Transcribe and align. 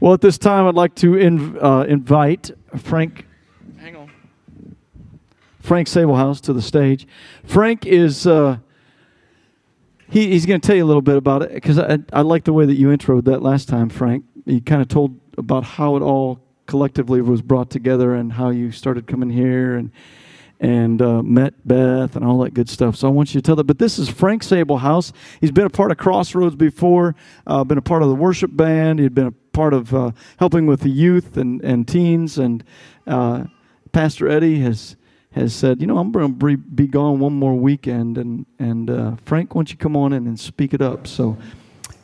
Well, 0.00 0.12
at 0.12 0.20
this 0.20 0.38
time, 0.38 0.66
I'd 0.66 0.74
like 0.74 0.94
to 0.96 1.12
inv- 1.12 1.62
uh, 1.62 1.86
invite 1.86 2.50
Frank. 2.76 3.26
Hang 3.78 3.96
on. 3.96 4.10
Frank 5.60 5.88
Sablehouse 5.88 6.40
to 6.42 6.52
the 6.52 6.62
stage. 6.62 7.06
Frank 7.44 7.86
is. 7.86 8.26
Uh, 8.26 8.58
he, 10.08 10.30
he's 10.30 10.46
going 10.46 10.60
to 10.60 10.66
tell 10.66 10.76
you 10.76 10.84
a 10.84 10.86
little 10.86 11.02
bit 11.02 11.16
about 11.16 11.42
it 11.42 11.52
because 11.52 11.78
I, 11.78 11.98
I 12.12 12.20
like 12.22 12.44
the 12.44 12.52
way 12.52 12.64
that 12.64 12.74
you 12.74 12.88
introed 12.88 13.24
that 13.24 13.42
last 13.42 13.68
time, 13.68 13.88
Frank. 13.88 14.24
You 14.44 14.60
kind 14.60 14.80
of 14.80 14.88
told 14.88 15.18
about 15.36 15.64
how 15.64 15.96
it 15.96 16.02
all 16.02 16.40
collectively 16.66 17.20
was 17.20 17.42
brought 17.42 17.70
together 17.70 18.14
and 18.14 18.32
how 18.32 18.50
you 18.50 18.70
started 18.70 19.06
coming 19.06 19.30
here 19.30 19.76
and 19.76 19.90
and 20.58 21.02
uh, 21.02 21.22
met 21.22 21.52
Beth 21.68 22.16
and 22.16 22.24
all 22.24 22.38
that 22.38 22.54
good 22.54 22.68
stuff. 22.68 22.96
So 22.96 23.08
I 23.08 23.10
want 23.10 23.34
you 23.34 23.42
to 23.42 23.44
tell 23.44 23.56
that. 23.56 23.64
But 23.64 23.78
this 23.78 23.98
is 23.98 24.08
Frank 24.08 24.42
Sablehouse. 24.42 25.12
He's 25.38 25.50
been 25.50 25.66
a 25.66 25.70
part 25.70 25.90
of 25.90 25.98
Crossroads 25.98 26.56
before, 26.56 27.14
uh, 27.46 27.62
been 27.64 27.76
a 27.76 27.82
part 27.82 28.02
of 28.02 28.08
the 28.08 28.14
worship 28.14 28.56
band. 28.56 28.98
He'd 28.98 29.14
been 29.14 29.26
a 29.26 29.34
part 29.56 29.72
of 29.72 29.94
uh, 29.94 30.10
helping 30.36 30.66
with 30.66 30.80
the 30.80 30.90
youth 30.90 31.38
and, 31.38 31.62
and 31.62 31.88
teens. 31.88 32.38
And 32.38 32.62
uh, 33.06 33.44
Pastor 33.90 34.28
Eddie 34.28 34.60
has 34.60 34.96
has 35.32 35.54
said, 35.54 35.80
you 35.80 35.86
know, 35.86 35.98
I'm 35.98 36.12
going 36.12 36.38
to 36.38 36.56
be 36.56 36.86
gone 36.86 37.18
one 37.18 37.34
more 37.34 37.54
weekend. 37.54 38.16
And, 38.16 38.46
and 38.58 38.88
uh, 38.88 39.16
Frank, 39.26 39.54
why 39.54 39.60
don't 39.60 39.70
you 39.70 39.76
come 39.76 39.94
on 39.96 40.14
in 40.14 40.26
and 40.26 40.38
speak 40.38 40.72
it 40.72 40.80
up? 40.80 41.06
So 41.06 41.36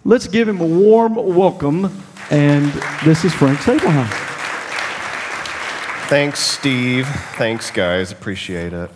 let's 0.04 0.26
give 0.26 0.48
him 0.48 0.60
a 0.60 0.66
warm 0.66 1.14
welcome. 1.14 1.90
And 2.30 2.70
this 3.04 3.24
is 3.24 3.32
Frank 3.32 3.58
Sablehouse. 3.58 4.10
Thanks, 6.08 6.40
Steve. 6.40 7.06
Thanks, 7.36 7.70
guys. 7.70 8.12
Appreciate 8.12 8.74
it. 8.74 8.90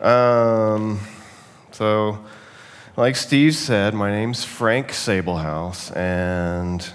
Um, 0.00 1.00
so, 1.72 2.24
like 2.96 3.16
Steve 3.16 3.56
said, 3.56 3.94
my 3.94 4.12
name's 4.12 4.44
Frank 4.44 4.90
Sablehouse, 4.90 5.94
and 5.96 6.88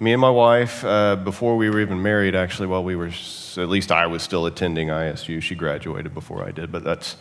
me 0.00 0.12
and 0.12 0.20
my 0.20 0.30
wife, 0.30 0.84
uh, 0.84 1.16
before 1.16 1.56
we 1.56 1.70
were 1.70 1.80
even 1.80 2.02
married, 2.02 2.34
actually, 2.34 2.66
while 2.66 2.82
we 2.82 2.96
were, 2.96 3.10
at 3.56 3.68
least 3.68 3.92
I 3.92 4.06
was 4.06 4.22
still 4.22 4.46
attending 4.46 4.88
ISU. 4.88 5.40
She 5.40 5.54
graduated 5.54 6.12
before 6.12 6.44
I 6.44 6.50
did, 6.50 6.72
but 6.72 6.82
that's 6.82 7.16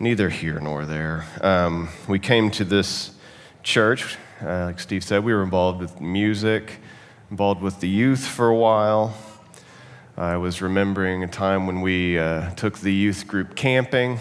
neither 0.00 0.30
here 0.30 0.58
nor 0.58 0.86
there. 0.86 1.26
Um, 1.42 1.90
we 2.08 2.18
came 2.18 2.50
to 2.52 2.64
this 2.64 3.10
church, 3.62 4.16
uh, 4.40 4.64
like 4.66 4.80
Steve 4.80 5.04
said, 5.04 5.22
we 5.22 5.34
were 5.34 5.42
involved 5.42 5.80
with 5.80 6.00
music, 6.00 6.78
involved 7.30 7.60
with 7.60 7.80
the 7.80 7.88
youth 7.88 8.26
for 8.26 8.48
a 8.48 8.56
while. 8.56 9.14
I 10.16 10.36
was 10.38 10.62
remembering 10.62 11.22
a 11.24 11.28
time 11.28 11.66
when 11.66 11.82
we 11.82 12.18
uh, 12.18 12.50
took 12.54 12.78
the 12.78 12.92
youth 12.92 13.26
group 13.26 13.54
camping. 13.54 14.18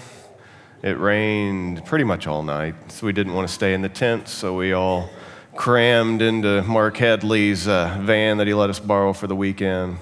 It 0.84 1.00
rained 1.00 1.86
pretty 1.86 2.04
much 2.04 2.28
all 2.28 2.44
night, 2.44 2.76
so 2.92 3.08
we 3.08 3.14
didn't 3.14 3.34
want 3.34 3.48
to 3.48 3.54
stay 3.54 3.74
in 3.74 3.82
the 3.82 3.90
tents, 3.90 4.32
so 4.32 4.56
we 4.56 4.74
all 4.74 5.10
crammed 5.58 6.22
into 6.22 6.62
Mark 6.62 6.98
Headley's 6.98 7.68
uh, 7.68 7.98
van 8.02 8.38
that 8.38 8.48
he 8.48 8.54
let 8.54 8.70
us 8.70 8.80
borrow 8.80 9.12
for 9.12 9.28
the 9.28 9.36
weekend. 9.36 9.98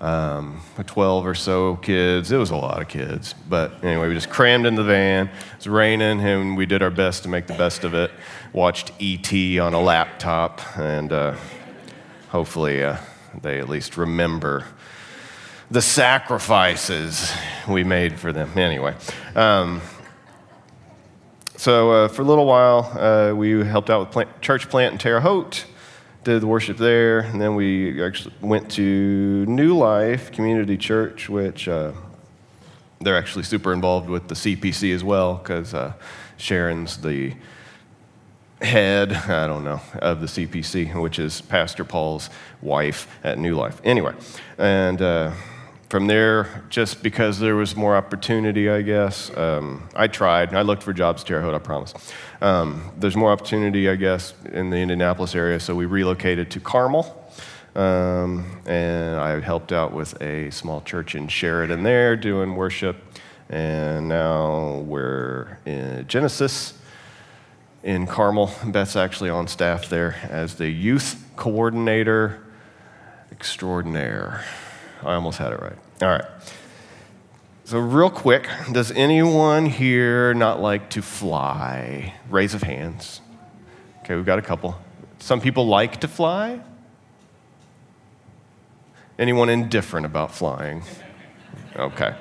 Um, 0.00 0.60
12 0.86 1.26
or 1.26 1.34
so 1.34 1.76
kids. 1.76 2.30
It 2.30 2.36
was 2.36 2.50
a 2.50 2.56
lot 2.56 2.82
of 2.82 2.88
kids. 2.88 3.34
But 3.48 3.82
anyway, 3.82 4.08
we 4.08 4.14
just 4.14 4.28
crammed 4.28 4.66
in 4.66 4.74
the 4.74 4.84
van. 4.84 5.28
It 5.28 5.56
was 5.56 5.68
raining, 5.68 6.20
and 6.20 6.56
we 6.56 6.66
did 6.66 6.82
our 6.82 6.90
best 6.90 7.22
to 7.22 7.30
make 7.30 7.46
the 7.46 7.54
best 7.54 7.84
of 7.84 7.94
it. 7.94 8.10
Watched 8.52 8.92
E.T. 8.98 9.58
on 9.58 9.72
a 9.72 9.80
laptop, 9.80 10.60
and 10.76 11.10
uh, 11.10 11.36
hopefully 12.28 12.84
uh, 12.84 12.98
they 13.40 13.58
at 13.58 13.68
least 13.70 13.96
remember 13.96 14.66
the 15.70 15.80
sacrifices 15.80 17.32
we 17.66 17.82
made 17.82 18.18
for 18.18 18.32
them. 18.32 18.58
Anyway, 18.58 18.94
um, 19.34 19.80
so 21.64 21.92
uh, 21.92 22.08
for 22.08 22.20
a 22.20 22.24
little 22.26 22.44
while, 22.44 22.92
uh, 22.94 23.34
we 23.34 23.64
helped 23.64 23.88
out 23.88 24.00
with 24.00 24.10
plant, 24.10 24.42
church 24.42 24.68
plant 24.68 24.92
in 24.92 24.98
Terre 24.98 25.20
Haute, 25.20 25.64
did 26.22 26.42
the 26.42 26.46
worship 26.46 26.76
there, 26.76 27.20
and 27.20 27.40
then 27.40 27.54
we 27.54 28.04
actually 28.04 28.34
went 28.42 28.70
to 28.72 29.46
New 29.46 29.74
Life 29.74 30.30
Community 30.30 30.76
Church, 30.76 31.30
which 31.30 31.66
uh, 31.66 31.92
they're 33.00 33.16
actually 33.16 33.44
super 33.44 33.72
involved 33.72 34.10
with 34.10 34.28
the 34.28 34.34
CPC 34.34 34.94
as 34.94 35.02
well, 35.02 35.36
because 35.36 35.72
uh, 35.72 35.94
Sharon's 36.36 36.98
the 36.98 37.32
head, 38.60 39.14
I 39.14 39.46
don't 39.46 39.64
know, 39.64 39.80
of 40.02 40.20
the 40.20 40.26
CPC, 40.26 41.00
which 41.00 41.18
is 41.18 41.40
Pastor 41.40 41.86
Paul's 41.86 42.28
wife 42.60 43.08
at 43.24 43.38
New 43.38 43.56
Life. 43.56 43.80
Anyway, 43.84 44.12
and 44.58 45.00
uh, 45.00 45.32
from 45.94 46.08
there, 46.08 46.64
just 46.70 47.04
because 47.04 47.38
there 47.38 47.54
was 47.54 47.76
more 47.76 47.94
opportunity, 47.94 48.68
I 48.68 48.82
guess, 48.82 49.30
um, 49.36 49.88
I 49.94 50.08
tried. 50.08 50.52
I 50.52 50.62
looked 50.62 50.82
for 50.82 50.92
jobs 50.92 51.22
in 51.22 51.28
Terre 51.28 51.40
Haute, 51.40 51.54
I 51.54 51.58
promise. 51.60 51.94
Um, 52.40 52.90
there's 52.98 53.14
more 53.14 53.30
opportunity, 53.30 53.88
I 53.88 53.94
guess, 53.94 54.34
in 54.52 54.70
the 54.70 54.76
Indianapolis 54.78 55.36
area, 55.36 55.60
so 55.60 55.76
we 55.76 55.86
relocated 55.86 56.50
to 56.50 56.58
Carmel. 56.58 57.30
Um, 57.76 58.60
and 58.66 59.20
I 59.20 59.38
helped 59.38 59.70
out 59.70 59.92
with 59.92 60.20
a 60.20 60.50
small 60.50 60.80
church 60.80 61.14
in 61.14 61.28
Sheridan 61.28 61.84
there 61.84 62.16
doing 62.16 62.56
worship. 62.56 62.96
And 63.48 64.08
now 64.08 64.78
we're 64.78 65.58
in 65.64 66.08
Genesis 66.08 66.76
in 67.84 68.08
Carmel. 68.08 68.50
Beth's 68.66 68.96
actually 68.96 69.30
on 69.30 69.46
staff 69.46 69.88
there 69.88 70.16
as 70.28 70.56
the 70.56 70.68
youth 70.68 71.24
coordinator 71.36 72.44
extraordinaire. 73.30 74.44
I 75.04 75.14
almost 75.14 75.38
had 75.38 75.52
it 75.52 75.60
right. 75.60 75.83
All 76.02 76.08
right. 76.08 76.24
So, 77.66 77.78
real 77.78 78.10
quick, 78.10 78.48
does 78.72 78.90
anyone 78.90 79.66
here 79.66 80.34
not 80.34 80.60
like 80.60 80.90
to 80.90 81.02
fly? 81.02 82.14
Raise 82.28 82.52
of 82.52 82.62
hands. 82.62 83.20
Okay, 84.02 84.16
we've 84.16 84.26
got 84.26 84.38
a 84.38 84.42
couple. 84.42 84.76
Some 85.18 85.40
people 85.40 85.66
like 85.66 86.00
to 86.00 86.08
fly. 86.08 86.60
Anyone 89.18 89.48
indifferent 89.48 90.04
about 90.04 90.34
flying? 90.34 90.82
Okay. 91.76 92.14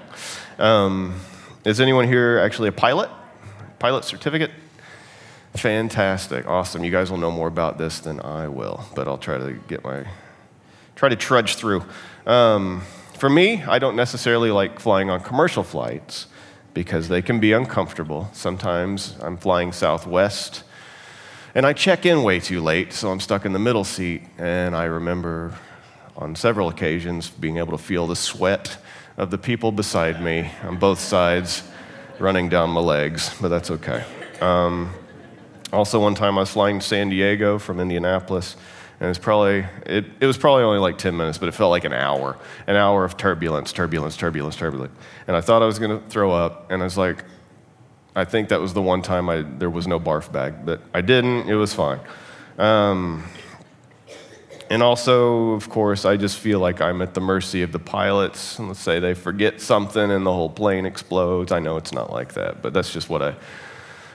Um, 0.60 1.20
is 1.66 1.82
anyone 1.82 2.08
here 2.08 2.38
actually 2.38 2.70
a 2.70 2.74
pilot? 2.74 3.10
Pilot 3.80 4.06
certificate? 4.06 4.52
Fantastic. 5.56 6.48
Awesome. 6.48 6.84
You 6.84 6.92
guys 6.92 7.10
will 7.10 7.18
know 7.18 7.32
more 7.32 7.48
about 7.48 7.78
this 7.78 8.00
than 8.00 8.20
I 8.22 8.48
will, 8.48 8.86
but 8.96 9.08
I'll 9.08 9.18
try 9.18 9.40
to 9.40 9.54
get 9.68 9.84
my, 9.84 10.06
try 10.96 11.10
to 11.10 11.16
trudge 11.16 11.56
through. 11.56 11.84
Um, 12.26 12.84
for 13.24 13.30
me, 13.30 13.64
I 13.64 13.80
don't 13.80 13.96
necessarily 13.96 14.52
like 14.52 14.82
flying 14.82 15.10
on 15.10 15.22
commercial 15.22 15.64
flights 15.64 16.28
because 16.74 17.08
they 17.08 17.22
can 17.22 17.40
be 17.40 17.54
uncomfortable. 17.54 18.30
Sometimes 18.34 19.16
I'm 19.22 19.38
flying 19.38 19.72
Southwest 19.72 20.66
and 21.56 21.66
I 21.66 21.72
check 21.72 22.06
in 22.06 22.24
way 22.24 22.42
too 22.42 22.60
late, 22.60 22.92
so 22.92 23.12
I'm 23.12 23.22
stuck 23.22 23.46
in 23.46 23.54
the 23.54 23.60
middle 23.60 23.86
seat. 23.86 24.24
And 24.38 24.76
I 24.76 24.84
remember 24.84 25.58
on 26.18 26.36
several 26.36 26.68
occasions 26.68 27.30
being 27.30 27.60
able 27.60 27.72
to 27.78 27.82
feel 27.82 28.08
the 28.08 28.16
sweat 28.18 28.76
of 29.16 29.32
the 29.32 29.38
people 29.38 29.72
beside 29.72 30.22
me 30.22 30.52
on 30.64 30.76
both 30.76 31.00
sides 31.00 31.64
running 32.20 32.50
down 32.50 32.72
my 32.72 32.82
legs, 32.82 33.34
but 33.40 33.48
that's 33.48 33.72
okay. 33.72 34.04
Um, 34.42 34.94
also, 35.72 35.98
one 35.98 36.14
time 36.14 36.38
I 36.38 36.42
was 36.42 36.50
flying 36.50 36.80
to 36.80 36.86
San 36.86 37.08
Diego 37.08 37.58
from 37.58 37.80
Indianapolis 37.80 38.58
and 39.03 39.08
it 39.08 39.09
was 39.09 39.19
probably 39.19 39.66
it, 39.86 40.06
it 40.22 40.25
was 40.25 40.38
probably 40.38 40.64
only 40.64 40.80
like 40.80 40.97
10 40.97 41.18
minutes 41.18 41.38
but 41.38 41.50
it 41.50 41.52
felt 41.52 41.72
like 41.72 41.84
an 41.84 41.91
hour. 41.91 42.38
An 42.68 42.78
hour 42.78 43.03
of 43.03 43.18
turbulence 43.18 43.74
turbulence 43.74 44.16
turbulence 44.16 44.56
turbulence. 44.56 44.94
And 45.28 45.36
i 45.36 45.41
thought 45.41 45.62
i 45.62 45.66
was 45.66 45.78
going 45.78 46.00
to 46.00 46.08
throw 46.08 46.31
up 46.31 46.72
and 46.72 46.81
i 46.81 46.86
was 46.86 46.97
like 46.97 47.25
i 48.16 48.24
think 48.24 48.47
that 48.47 48.62
was 48.62 48.74
the 48.74 48.81
one 48.81 49.02
time 49.02 49.28
I, 49.28 49.42
there 49.42 49.69
was 49.69 49.88
no 49.88 50.00
barf 50.00 50.31
bag 50.31 50.66
but 50.66 50.81
i 50.94 51.02
didn't. 51.02 51.50
It 51.50 51.56
was 51.56 51.74
fine. 51.74 52.00
Um, 52.58 53.25
and 54.69 54.81
also 54.81 55.50
of 55.50 55.68
course 55.69 56.06
i 56.06 56.16
just 56.16 56.40
feel 56.40 56.59
like 56.59 56.80
i'm 56.80 57.02
at 57.02 57.13
the 57.13 57.19
mercy 57.19 57.62
of 57.62 57.74
the 57.74 57.80
pilots. 57.80 58.58
Let's 58.58 58.80
say 58.80 59.02
they 59.02 59.16
forget 59.16 59.59
something 59.59 60.12
and 60.12 60.25
the 60.25 60.31
whole 60.31 60.50
plane 60.50 60.86
explodes. 60.86 61.52
I 61.52 61.59
know 61.59 61.75
it's 61.75 61.92
not 61.92 62.09
like 62.09 62.36
that 62.36 62.62
but 62.62 62.74
that's 62.74 62.94
just 62.94 63.09
what 63.09 63.22
i 63.22 63.36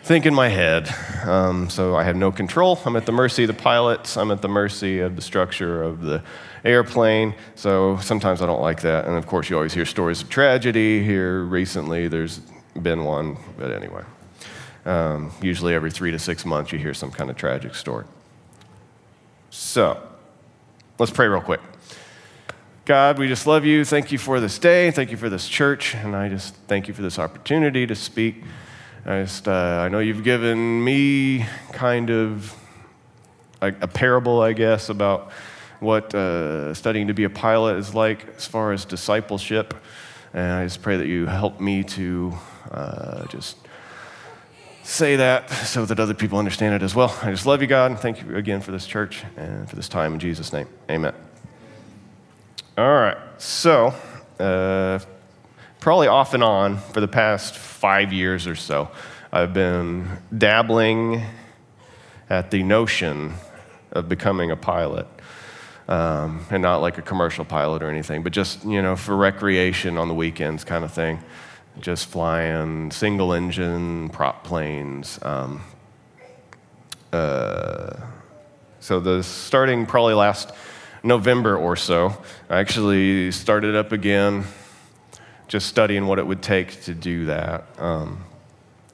think 0.03 0.27
in 0.27 0.35
my 0.35 0.49
head. 0.49 0.95
Um, 1.25 1.69
so 1.69 1.97
I 1.97 2.05
have 2.05 2.17
no 2.17 2.33
control. 2.33 2.79
I'm 2.85 2.97
at 2.97 3.07
the 3.07 3.13
mercy 3.13 3.45
of 3.45 3.49
the 3.49 3.63
pilots. 3.63 4.17
I'm 4.17 4.31
at 4.31 4.43
the 4.43 4.49
mercy 4.49 5.01
of 5.01 5.17
the 5.17 5.23
structure 5.23 5.83
of 5.83 6.03
the 6.03 6.23
airplane. 6.65 7.35
So 7.55 7.99
sometimes 7.99 8.43
I 8.43 8.47
don't 8.47 8.63
like 8.63 8.83
that. 8.83 9.07
And 9.07 9.17
of 9.17 9.27
course, 9.27 9.51
you 9.51 9.57
always 9.57 9.75
hear 9.75 9.85
stories 9.85 10.23
of 10.23 10.29
tragedy. 10.29 11.03
Here 11.03 11.43
recently, 11.43 12.09
there's 12.09 12.41
been 12.81 13.05
one. 13.05 13.37
But 13.59 13.73
anyway, 13.73 14.03
um, 14.87 15.33
usually 15.43 15.75
every 15.75 15.91
three 15.91 16.11
to 16.11 16.19
six 16.19 16.45
months, 16.45 16.73
you 16.73 16.79
hear 16.79 16.95
some 16.95 17.11
kind 17.11 17.31
of 17.31 17.37
tragic 17.37 17.75
story. 17.75 18.07
So 19.51 20.03
let's 20.99 21.13
pray 21.13 21.27
real 21.27 21.41
quick. 21.41 21.61
God, 22.85 23.19
we 23.19 23.29
just 23.29 23.47
love 23.47 23.67
you. 23.67 23.85
Thank 23.85 24.13
you 24.13 24.17
for 24.17 24.41
this 24.41 24.59
day. 24.59 24.91
Thank 24.91 25.11
you 25.11 25.19
for 25.19 25.29
this 25.29 25.47
church. 25.47 25.95
And 25.95 26.17
I 26.17 26.31
just 26.31 26.55
thank 26.69 26.89
you 26.89 26.95
for 26.95 27.03
this 27.03 27.19
opportunity 27.19 27.87
to 27.87 27.95
speak. 27.95 28.43
I, 29.09 29.23
just, 29.23 29.49
uh, 29.49 29.81
I 29.87 29.89
know 29.89 30.01
you've 30.01 30.23
given 30.23 30.85
me 30.85 31.47
kind 31.73 32.11
of 32.11 32.55
a, 33.63 33.69
a 33.69 33.89
parable, 33.89 34.43
I 34.43 34.53
guess, 34.53 34.91
about 34.91 35.33
what 35.81 36.15
uh, 36.15 36.75
studying 36.75 37.07
to 37.07 37.15
be 37.15 37.25
a 37.25 37.31
pilot 37.31 37.79
is 37.79 37.95
like 37.95 38.29
as 38.37 38.45
far 38.45 38.71
as 38.73 38.85
discipleship. 38.85 39.73
And 40.35 40.53
I 40.53 40.65
just 40.65 40.83
pray 40.83 40.99
that 40.99 41.07
you 41.07 41.25
help 41.25 41.59
me 41.59 41.85
to 41.85 42.35
uh, 42.71 43.27
just 43.29 43.57
say 44.83 45.17
that 45.17 45.49
so 45.49 45.87
that 45.87 45.99
other 45.99 46.13
people 46.13 46.39
understand 46.39 46.75
it 46.75 46.83
as 46.83 46.95
well. 46.95 47.19
I 47.23 47.31
just 47.31 47.47
love 47.47 47.63
you, 47.63 47.67
God, 47.67 47.91
and 47.91 47.99
thank 47.99 48.21
you 48.21 48.37
again 48.37 48.61
for 48.61 48.73
this 48.73 48.87
church 48.87 49.25
and 49.39 49.71
for 49.71 49.77
this 49.77 49.89
time 49.89 50.13
in 50.13 50.21
Jesus' 50.21 50.53
name. 50.53 50.69
Amen. 50.91 51.15
All 52.77 52.93
right, 52.93 53.17
so 53.39 53.95
uh, 54.39 54.99
probably 55.89 56.07
off 56.07 56.35
and 56.35 56.45
on 56.45 56.77
for 56.77 57.01
the 57.01 57.09
past 57.09 57.55
five 57.55 58.13
years 58.13 58.47
or 58.47 58.55
so, 58.55 58.91
I've 59.33 59.55
been 59.55 60.07
dabbling 60.37 61.23
at 62.29 62.51
the 62.51 62.63
notion 62.63 63.33
of 63.93 64.07
becoming 64.07 64.51
a 64.51 64.57
pilot. 64.57 65.07
Um, 65.89 66.45
and 66.51 66.61
not 66.61 66.83
like 66.83 66.99
a 66.99 67.01
commercial 67.01 67.47
pilot 67.47 67.83
or 67.83 67.89
anything, 67.89 68.23
but 68.23 68.35
just, 68.35 68.67
you 68.67 68.83
know, 68.83 68.97
for 68.97 69.17
recreation 69.17 69.97
on 69.97 70.09
the 70.09 70.15
weekends 70.15 70.63
kind 70.63 70.85
of 70.85 70.93
thing 70.93 71.21
just 71.81 72.09
flying 72.11 72.91
single 72.91 73.33
engine 73.33 74.11
prop 74.11 74.45
planes. 74.45 75.19
Um, 75.23 75.63
uh, 77.15 77.97
so 78.81 79.01
the 79.01 79.23
starting 79.23 79.87
probably 79.87 80.13
last 80.13 80.53
November 81.03 81.57
or 81.57 81.77
so, 81.77 82.15
I 82.51 82.59
actually 82.59 83.33
started 83.33 83.75
up 83.75 83.93
again, 83.93 84.45
just 85.49 85.67
studying 85.67 86.07
what 86.07 86.19
it 86.19 86.27
would 86.27 86.43
take 86.43 86.83
to 86.83 86.95
do 86.95 87.25
that. 87.27 87.65
Um, 87.79 88.25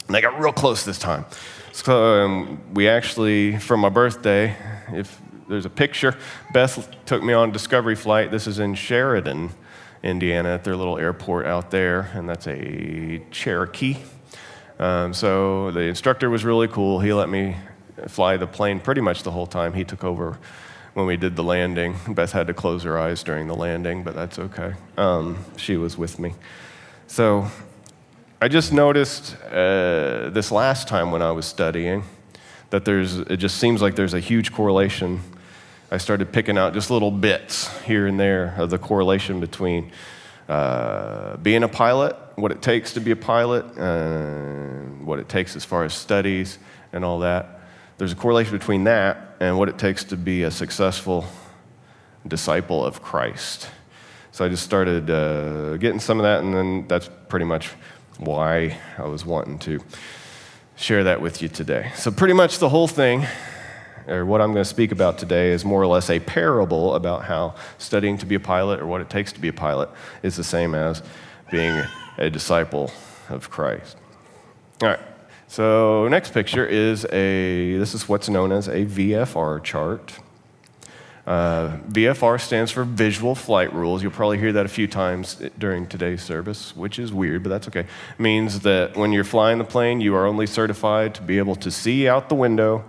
and 0.09 0.17
I 0.17 0.21
got 0.21 0.39
real 0.41 0.53
close 0.53 0.85
this 0.85 0.99
time. 0.99 1.27
So 1.73 2.23
um, 2.25 2.61
we 2.73 2.89
actually, 2.89 3.59
for 3.59 3.77
my 3.77 3.89
birthday, 3.89 4.57
if 4.93 5.21
there's 5.49 5.67
a 5.67 5.71
picture, 5.71 6.17
Beth 6.53 6.89
took 7.05 7.23
me 7.23 7.33
on 7.33 7.51
discovery 7.51 7.97
flight. 7.97 8.31
This 8.31 8.47
is 8.47 8.59
in 8.59 8.75
Sheridan. 8.75 9.51
Indiana 10.05 10.51
at 10.51 10.65
their 10.65 10.77
little 10.77 10.99
airport 10.99 11.47
out 11.47 11.71
there, 11.71 12.11
and 12.13 12.29
that's 12.29 12.47
a 12.47 13.23
Cherokee. 13.31 13.97
Um, 14.79 15.15
so 15.15 15.71
the 15.71 15.81
instructor 15.81 16.29
was 16.29 16.45
really 16.45 16.69
cool. 16.69 17.01
He 17.01 17.13
let 17.15 17.31
me 17.31 17.57
fly 18.09 18.37
the 18.37 18.47
plane 18.47 18.81
pretty 18.81 19.01
much 19.01 19.23
the 19.23 19.31
whole 19.31 19.47
time. 19.47 19.73
He 19.73 19.83
took 19.83 20.05
over 20.05 20.39
when 20.95 21.07
we 21.07 21.17
did 21.17 21.37
the 21.37 21.45
landing. 21.45 21.97
Beth 22.09 22.33
had 22.33 22.47
to 22.47 22.55
close 22.55 22.83
her 22.85 22.99
eyes 22.99 23.23
during 23.23 23.47
the 23.47 23.55
landing, 23.55 24.03
but 24.03 24.15
that's 24.15 24.39
okay. 24.39 24.75
Um, 24.97 25.45
she 25.57 25.77
was 25.77 25.99
with 25.99 26.19
me. 26.19 26.35
So 27.07 27.47
I 28.41 28.49
just 28.49 28.73
noticed 28.73 29.37
uh, 29.45 30.31
this 30.31 30.51
last 30.51 30.89
time 30.89 31.11
when 31.13 31.23
I 31.23 31.33
was 31.33 31.47
studying 31.47 32.05
that 32.71 32.85
there's, 32.85 33.19
it 33.19 33.37
just 33.37 33.59
seems 33.59 33.83
like 33.83 33.95
there's 33.95 34.15
a 34.15 34.21
huge 34.21 34.53
correlation 34.53 35.21
I 35.95 35.99
started 35.99 36.33
picking 36.33 36.59
out 36.59 36.75
just 36.75 36.91
little 36.91 37.13
bits 37.13 37.69
here 37.83 38.09
and 38.09 38.19
there 38.19 38.55
of 38.59 38.69
the 38.71 38.79
correlation 38.79 39.39
between 39.39 39.93
uh, 40.49 41.37
being 41.37 41.63
a 41.63 41.69
pilot, 41.69 42.17
what 42.35 42.51
it 42.51 42.63
takes 42.63 42.95
to 42.95 43.01
be 43.01 43.13
a 43.13 43.17
pilot, 43.17 43.65
and 43.77 45.07
what 45.07 45.21
it 45.21 45.29
takes 45.29 45.55
as 45.55 45.65
far 45.65 45.85
as 45.85 45.95
studies 45.95 46.59
and 46.93 47.05
all 47.05 47.21
that. 47.21 47.61
There's 47.97 48.11
a 48.11 48.17
correlation 48.17 48.59
between 48.59 48.85
that 48.85 49.34
and 49.45 49.59
what 49.59 49.69
it 49.69 49.79
takes 49.79 50.05
to 50.05 50.17
be 50.17 50.43
a 50.45 50.51
successful 50.51 51.27
disciple 52.27 52.85
of 52.85 53.03
Christ. 53.03 53.69
So 54.33 54.45
I 54.45 54.49
just 54.49 54.65
started 54.65 55.11
uh, 55.11 55.77
getting 55.77 56.01
some 56.01 56.19
of 56.19 56.25
that, 56.25 56.43
and 56.43 56.55
then 56.55 56.89
that's 56.89 57.11
pretty 57.29 57.45
much 57.45 57.69
why 58.19 58.79
I 58.97 59.03
was 59.03 59.25
wanting 59.27 59.59
to 59.61 59.81
share 60.77 61.05
that 61.05 61.21
with 61.21 61.43
you 61.43 61.49
today. 61.49 61.93
So, 61.95 62.11
pretty 62.11 62.35
much 62.35 62.59
the 62.59 62.69
whole 62.69 62.89
thing 62.89 63.27
or 64.07 64.25
what 64.25 64.41
I'm 64.41 64.53
going 64.53 64.65
to 64.65 64.69
speak 64.69 64.93
about 64.93 65.19
today 65.19 65.51
is 65.51 65.65
more 65.65 65.81
or 65.81 65.87
less 65.87 66.11
a 66.11 66.21
parable 66.21 66.95
about 66.95 67.25
how 67.25 67.55
studying 67.79 68.19
to 68.19 68.27
be 68.27 68.35
a 68.35 68.41
pilot 68.41 68.81
or 68.81 68.87
what 68.87 69.01
it 69.01 69.11
takes 69.11 69.33
to 69.35 69.41
be 69.41 69.49
a 69.49 69.53
pilot 69.53 69.89
is 70.23 70.37
the 70.37 70.45
same 70.45 70.75
as 70.75 71.03
being 71.51 71.83
a 72.19 72.31
disciple 72.31 72.91
of 73.29 73.51
Christ. 73.51 73.97
All 74.83 74.89
right. 74.89 75.14
So 75.55 76.09
next 76.09 76.33
picture 76.35 76.67
is 76.67 77.05
a 77.13 77.77
this 77.77 77.95
is 77.95 78.09
what's 78.09 78.29
known 78.29 78.51
as 78.51 78.67
a 78.67 78.87
VFR 78.87 79.63
chart. 79.63 80.19
Uh, 81.29 81.77
VFR 81.91 82.41
stands 82.41 82.73
for 82.73 82.83
Visual 82.83 83.37
Flight 83.37 83.73
Rules. 83.73 84.03
You'll 84.03 84.11
probably 84.11 84.39
hear 84.39 84.53
that 84.53 84.67
a 84.67 84.69
few 84.69 84.89
times 84.89 85.41
during 85.57 85.87
today's 85.87 86.23
service, 86.23 86.75
which 86.75 86.99
is 86.99 87.13
weird, 87.13 87.45
but 87.45 87.51
that's 87.51 87.69
okay. 87.69 87.83
It 87.83 88.19
means 88.19 88.61
that 88.63 88.97
when 88.97 89.13
you're 89.13 89.23
flying 89.23 89.59
the 89.59 89.65
plane, 89.65 90.01
you 90.01 90.17
are 90.17 90.27
only 90.27 90.49
certified 90.49 91.15
to 91.15 91.23
be 91.23 91.39
able 91.39 91.55
to 91.55 91.71
see 91.71 92.09
out 92.09 92.29
the 92.29 92.35
window 92.35 92.85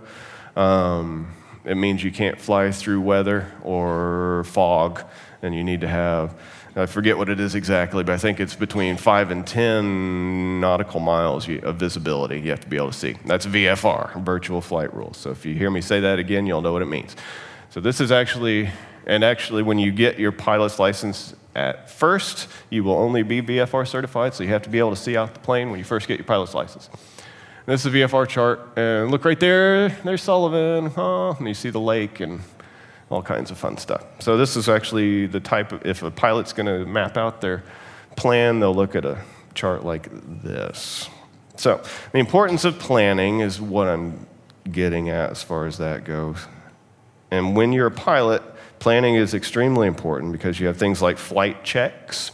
um, 0.56 1.28
it 1.66 1.76
means 1.76 2.02
you 2.02 2.12
can't 2.12 2.40
fly 2.40 2.70
through 2.70 3.00
weather 3.00 3.52
or 3.62 4.44
fog, 4.44 5.02
and 5.42 5.54
you 5.54 5.64
need 5.64 5.80
to 5.80 5.88
have, 5.88 6.34
I 6.78 6.84
forget 6.84 7.16
what 7.16 7.30
it 7.30 7.40
is 7.40 7.54
exactly, 7.54 8.04
but 8.04 8.12
I 8.12 8.18
think 8.18 8.38
it's 8.38 8.54
between 8.54 8.98
5 8.98 9.30
and 9.30 9.46
10 9.46 10.60
nautical 10.60 11.00
miles 11.00 11.48
of 11.48 11.76
visibility 11.76 12.38
you 12.38 12.50
have 12.50 12.60
to 12.60 12.68
be 12.68 12.76
able 12.76 12.90
to 12.90 12.98
see. 12.98 13.16
That's 13.24 13.46
VFR, 13.46 14.22
Virtual 14.22 14.60
Flight 14.60 14.92
Rules. 14.94 15.16
So 15.16 15.30
if 15.30 15.46
you 15.46 15.54
hear 15.54 15.70
me 15.70 15.80
say 15.80 16.00
that 16.00 16.18
again, 16.18 16.46
you'll 16.46 16.60
know 16.60 16.74
what 16.74 16.82
it 16.82 16.86
means. 16.86 17.16
So 17.70 17.80
this 17.80 17.98
is 17.98 18.12
actually, 18.12 18.68
and 19.06 19.24
actually, 19.24 19.62
when 19.62 19.78
you 19.78 19.90
get 19.90 20.18
your 20.18 20.32
pilot's 20.32 20.78
license 20.78 21.34
at 21.54 21.88
first, 21.88 22.46
you 22.68 22.84
will 22.84 22.98
only 22.98 23.22
be 23.22 23.40
VFR 23.40 23.88
certified, 23.88 24.34
so 24.34 24.44
you 24.44 24.50
have 24.50 24.62
to 24.62 24.70
be 24.70 24.78
able 24.78 24.90
to 24.90 24.96
see 24.96 25.16
out 25.16 25.32
the 25.32 25.40
plane 25.40 25.70
when 25.70 25.78
you 25.78 25.84
first 25.84 26.06
get 26.06 26.18
your 26.18 26.26
pilot's 26.26 26.52
license. 26.52 26.90
This 27.64 27.86
is 27.86 27.86
a 27.86 27.96
VFR 27.96 28.28
chart, 28.28 28.60
and 28.76 29.10
look 29.10 29.24
right 29.24 29.40
there, 29.40 29.88
there's 30.04 30.22
Sullivan, 30.22 30.92
oh, 30.98 31.34
and 31.38 31.48
you 31.48 31.54
see 31.54 31.70
the 31.70 31.80
lake 31.80 32.20
and 32.20 32.40
all 33.10 33.22
kinds 33.22 33.50
of 33.50 33.58
fun 33.58 33.76
stuff. 33.76 34.04
So 34.18 34.36
this 34.36 34.56
is 34.56 34.68
actually 34.68 35.26
the 35.26 35.40
type 35.40 35.72
of, 35.72 35.84
if 35.86 36.02
a 36.02 36.10
pilot's 36.10 36.52
gonna 36.52 36.84
map 36.84 37.16
out 37.16 37.40
their 37.40 37.62
plan, 38.16 38.60
they'll 38.60 38.74
look 38.74 38.96
at 38.96 39.04
a 39.04 39.18
chart 39.54 39.84
like 39.84 40.08
this. 40.42 41.08
So 41.56 41.82
the 42.12 42.18
importance 42.18 42.64
of 42.64 42.78
planning 42.78 43.40
is 43.40 43.60
what 43.60 43.88
I'm 43.88 44.26
getting 44.70 45.08
at 45.08 45.30
as 45.30 45.42
far 45.42 45.66
as 45.66 45.78
that 45.78 46.04
goes. 46.04 46.46
And 47.30 47.56
when 47.56 47.72
you're 47.72 47.86
a 47.86 47.92
pilot, 47.92 48.42
planning 48.78 49.14
is 49.14 49.34
extremely 49.34 49.86
important 49.86 50.32
because 50.32 50.60
you 50.60 50.66
have 50.66 50.76
things 50.76 51.00
like 51.00 51.18
flight 51.18 51.64
checks, 51.64 52.32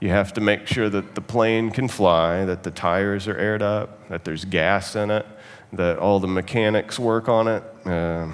you 0.00 0.08
have 0.08 0.32
to 0.34 0.40
make 0.40 0.66
sure 0.66 0.88
that 0.88 1.14
the 1.14 1.20
plane 1.20 1.70
can 1.70 1.86
fly, 1.86 2.44
that 2.46 2.62
the 2.62 2.70
tires 2.70 3.28
are 3.28 3.36
aired 3.36 3.62
up, 3.62 4.08
that 4.08 4.24
there's 4.24 4.44
gas 4.44 4.96
in 4.96 5.10
it, 5.10 5.26
that 5.72 5.98
all 5.98 6.18
the 6.18 6.26
mechanics 6.26 6.98
work 6.98 7.28
on 7.28 7.48
it, 7.48 7.62
uh, 7.84 8.28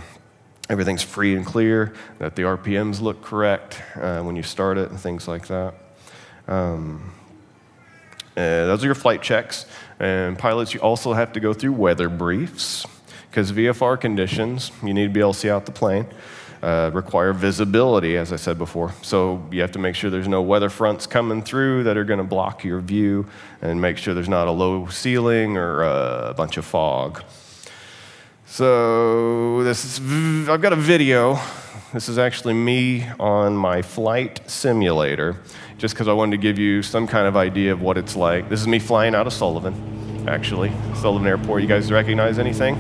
everything's 0.69 1.03
free 1.03 1.37
and 1.37 1.45
clear, 1.45 1.95
that 2.19 2.37
the 2.37 2.43
RPMs 2.43 3.01
look 3.01 3.23
correct 3.23 3.83
uh, 3.97 4.23
when 4.23 4.37
you 4.37 4.43
start 4.43 4.79
it, 4.79 4.91
and 4.91 4.99
things 4.99 5.29
like 5.29 5.47
that. 5.49 5.75
Um, 6.49 7.13
uh, 8.37 8.67
those 8.67 8.83
are 8.83 8.87
your 8.87 8.95
flight 8.95 9.23
checks. 9.23 9.67
And 9.99 10.39
pilots, 10.39 10.75
you 10.75 10.81
also 10.81 11.13
have 11.15 11.33
to 11.33 11.41
go 11.41 11.55
through 11.55 11.73
weather 11.73 12.09
briefs 12.09 12.87
because 13.31 13.53
VFR 13.53 14.01
conditions, 14.01 14.71
you 14.83 14.93
need 14.93 15.05
to 15.05 15.13
be 15.13 15.21
able 15.21 15.33
to 15.33 15.39
see 15.39 15.51
out 15.51 15.67
the 15.67 15.73
plane 15.73 16.07
uh, 16.63 16.91
require 16.93 17.33
visibility, 17.33 18.17
as 18.17 18.33
I 18.33 18.37
said 18.37 18.59
before. 18.59 18.93
So 19.03 19.47
you 19.51 19.61
have 19.61 19.73
to 19.73 19.79
make 19.79 19.95
sure 19.95 20.11
there's 20.11 20.29
no 20.29 20.43
weather 20.43 20.71
fronts 20.71 21.07
coming 21.07 21.43
through 21.43 21.85
that 21.85 21.97
are 21.97 22.05
going 22.05 22.19
to 22.19 22.25
block 22.25 22.65
your 22.65 22.81
view, 22.81 23.27
and 23.63 23.81
make 23.81 23.99
sure 23.99 24.15
there's 24.15 24.29
not 24.29 24.49
a 24.49 24.53
low 24.53 24.87
ceiling 24.89 25.57
or 25.57 25.83
a 25.83 26.35
bunch 26.37 26.57
of 26.57 26.65
fog. 26.65 27.23
So 28.49 29.65
this 29.65 29.85
is, 29.85 30.49
I've 30.49 30.63
got 30.63 30.73
a 30.73 30.77
video. 30.77 31.37
This 31.93 32.09
is 32.09 32.17
actually 32.17 32.55
me 32.55 33.05
on 33.19 33.57
my 33.57 33.83
flight 33.83 34.41
simulator, 34.49 35.37
just 35.79 35.95
because 35.95 36.07
I 36.07 36.13
wanted 36.13 36.37
to 36.37 36.43
give 36.43 36.57
you 36.57 36.81
some 36.81 37.09
kind 37.09 37.27
of 37.27 37.37
idea 37.37 37.73
of 37.73 37.83
what 37.83 37.99
it's 37.99 38.15
like. 38.15 38.49
This 38.49 38.61
is 38.61 38.69
me 38.69 38.79
flying 38.79 39.17
out 39.17 39.27
of 39.27 39.33
Sullivan, 39.33 40.29
actually, 40.29 40.71
Sullivan 40.95 41.27
Airport. 41.27 41.61
You 41.63 41.69
guys 41.69 41.91
recognize 41.91 42.39
anything? 42.39 42.77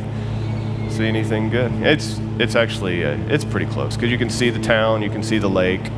See 0.88 1.04
anything 1.04 1.50
good? 1.50 1.72
It's 1.82 2.20
it's 2.38 2.54
actually 2.54 3.04
uh, 3.04 3.16
it's 3.28 3.44
pretty 3.44 3.66
close 3.66 3.96
because 3.96 4.10
you 4.10 4.18
can 4.18 4.30
see 4.30 4.50
the 4.50 4.60
town, 4.60 5.02
you 5.02 5.10
can 5.10 5.22
see 5.24 5.38
the 5.38 5.50
lake 5.50 5.90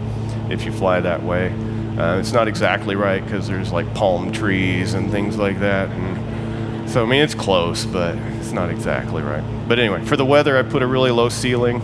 if 0.49 0.65
you 0.65 0.73
fly 0.73 0.99
that 1.01 1.23
way. 1.23 1.53
Uh, 1.99 2.19
it's 2.19 2.33
not 2.33 2.49
exactly 2.49 2.97
right 2.97 3.23
because 3.23 3.47
there's 3.47 3.71
like 3.71 3.93
palm 3.95 4.33
trees 4.33 4.95
and 4.95 5.11
things 5.11 5.37
like 5.37 5.61
that, 5.61 5.91
and 5.91 6.91
so 6.91 7.05
I 7.05 7.07
mean 7.07 7.23
it's 7.23 7.35
close, 7.35 7.85
but 7.85 8.17
it's 8.49 8.55
not 8.55 8.71
exactly 8.71 9.23
right. 9.23 9.45
But 9.69 9.79
anyway, 9.79 10.03
for 10.07 10.17
the 10.17 10.25
weather, 10.25 10.57
I 10.57 10.63
put 10.63 10.83
a 10.83 10.87
really 10.87 11.11
low 11.11 11.29
ceiling 11.29 11.77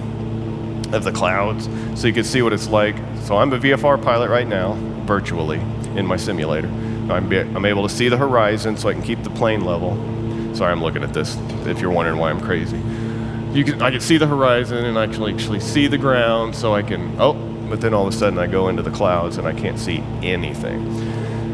of 0.94 1.04
the 1.04 1.12
clouds 1.12 1.68
so 1.94 2.06
you 2.06 2.14
can 2.14 2.24
see 2.24 2.40
what 2.40 2.54
it's 2.54 2.68
like. 2.68 2.96
So 3.24 3.36
I'm 3.36 3.52
a 3.52 3.58
VFR 3.58 4.02
pilot 4.02 4.30
right 4.30 4.48
now, 4.48 4.72
virtually 5.04 5.60
in 5.94 6.06
my 6.06 6.16
simulator. 6.16 6.68
I'm, 7.10 7.28
be, 7.28 7.40
I'm 7.40 7.66
able 7.66 7.82
to 7.86 7.94
see 7.94 8.08
the 8.08 8.16
horizon 8.16 8.78
so 8.78 8.88
I 8.88 8.94
can 8.94 9.02
keep 9.02 9.22
the 9.22 9.30
plane 9.30 9.66
level. 9.66 9.94
Sorry, 10.54 10.72
I'm 10.72 10.82
looking 10.82 11.02
at 11.02 11.12
this 11.12 11.36
if 11.66 11.80
you're 11.80 11.90
wondering 11.90 12.18
why 12.18 12.30
I'm 12.30 12.40
crazy 12.40 12.80
you 13.54 13.62
can, 13.62 13.80
I 13.80 13.92
can 13.92 14.00
see 14.00 14.16
the 14.16 14.26
horizon 14.26 14.84
and 14.84 14.98
I 14.98 15.06
can 15.06 15.22
actually 15.22 15.60
see 15.60 15.86
the 15.86 15.96
ground, 15.96 16.56
so 16.56 16.74
I 16.74 16.82
can, 16.82 17.14
oh, 17.20 17.34
but 17.68 17.80
then 17.80 17.94
all 17.94 18.04
of 18.04 18.12
a 18.12 18.16
sudden 18.16 18.36
I 18.36 18.48
go 18.48 18.68
into 18.68 18.82
the 18.82 18.90
clouds 18.90 19.38
and 19.38 19.46
I 19.46 19.52
can't 19.52 19.78
see 19.78 19.98
anything. 20.24 20.84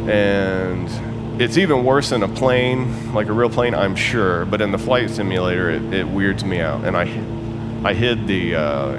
And 0.08 0.88
it's 1.40 1.56
even 1.56 1.84
worse 1.84 2.12
in 2.12 2.22
a 2.22 2.28
plane, 2.28 3.12
like 3.12 3.28
a 3.28 3.32
real 3.32 3.50
plane, 3.50 3.74
I'm 3.74 3.96
sure, 3.96 4.44
but 4.44 4.60
in 4.60 4.70
the 4.70 4.78
flight 4.78 5.10
simulator, 5.10 5.70
it, 5.70 5.94
it 5.94 6.06
weirds 6.06 6.44
me 6.44 6.60
out. 6.60 6.84
And 6.84 6.96
I, 6.96 7.02
I 7.88 7.94
hid 7.94 8.26
the 8.26 8.54
uh, 8.54 8.96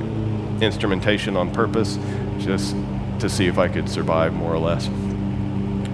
instrumentation 0.59 1.37
on 1.37 1.51
purpose 1.53 1.97
just 2.39 2.75
to 3.19 3.29
see 3.29 3.47
if 3.47 3.57
I 3.57 3.67
could 3.67 3.87
survive 3.87 4.33
more 4.33 4.53
or 4.53 4.59
less. 4.59 4.89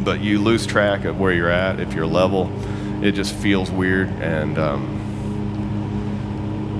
But 0.03 0.21
you 0.21 0.39
lose 0.39 0.65
track 0.65 1.03
of 1.03 1.19
where 1.19 1.33
you're 1.33 1.49
at 1.49 1.79
if 1.79 1.93
you're 1.93 2.07
level 2.07 2.49
it 3.01 3.11
just 3.11 3.33
feels 3.35 3.69
weird. 3.71 4.09
And 4.21 4.57
um, 4.57 4.95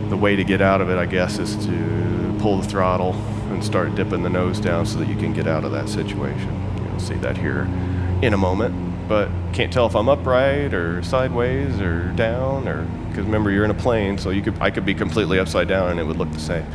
the 0.09 0.17
way 0.17 0.35
to 0.35 0.43
get 0.43 0.61
out 0.61 0.81
of 0.81 0.89
it, 0.89 0.97
I 0.97 1.05
guess, 1.05 1.37
is 1.39 1.55
to 1.65 2.35
pull 2.39 2.59
the 2.59 2.67
throttle 2.67 3.13
and 3.51 3.63
start 3.63 3.95
dipping 3.95 4.23
the 4.23 4.29
nose 4.29 4.59
down 4.59 4.85
so 4.85 4.99
that 4.99 5.07
you 5.07 5.15
can 5.15 5.33
get 5.33 5.47
out 5.47 5.63
of 5.63 5.71
that 5.71 5.87
situation. 5.89 6.85
You'll 6.87 6.99
see 6.99 7.15
that 7.15 7.37
here 7.37 7.69
in 8.21 8.33
a 8.33 8.37
moment, 8.37 8.86
but 9.07 9.29
can't 9.53 9.71
tell 9.71 9.85
if 9.85 9.95
I'm 9.95 10.09
upright 10.09 10.73
or 10.73 11.01
sideways 11.03 11.79
or 11.79 12.11
down 12.13 12.67
or 12.67 12.83
because 13.09 13.25
remember 13.25 13.49
you're 13.49 13.65
in 13.65 13.71
a 13.71 13.75
plane, 13.75 14.17
so 14.17 14.29
you 14.29 14.41
could 14.41 14.59
I 14.61 14.69
could 14.69 14.85
be 14.85 14.93
completely 14.93 15.39
upside 15.39 15.67
down 15.67 15.91
and 15.91 15.99
it 15.99 16.03
would 16.03 16.17
look 16.17 16.31
the 16.31 16.39
same. 16.39 16.65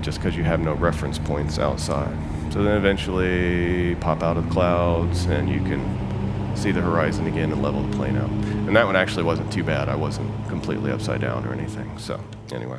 Just 0.00 0.18
because 0.18 0.36
you 0.36 0.44
have 0.44 0.60
no 0.60 0.74
reference 0.74 1.18
points 1.18 1.58
outside. 1.58 2.16
So 2.52 2.62
then 2.62 2.76
eventually 2.76 3.94
pop 3.96 4.22
out 4.22 4.36
of 4.36 4.46
the 4.46 4.50
clouds 4.50 5.26
and 5.26 5.48
you 5.48 5.60
can 5.60 6.56
see 6.56 6.70
the 6.70 6.80
horizon 6.80 7.26
again 7.26 7.52
and 7.52 7.62
level 7.62 7.82
the 7.82 7.96
plane 7.96 8.16
out. 8.16 8.30
And 8.30 8.76
that 8.76 8.86
one 8.86 8.96
actually 8.96 9.24
wasn't 9.24 9.52
too 9.52 9.64
bad. 9.64 9.88
I 9.88 9.96
wasn't 9.96 10.30
completely 10.48 10.90
upside 10.90 11.20
down 11.20 11.46
or 11.46 11.52
anything. 11.52 11.98
So 11.98 12.20
anyway. 12.52 12.78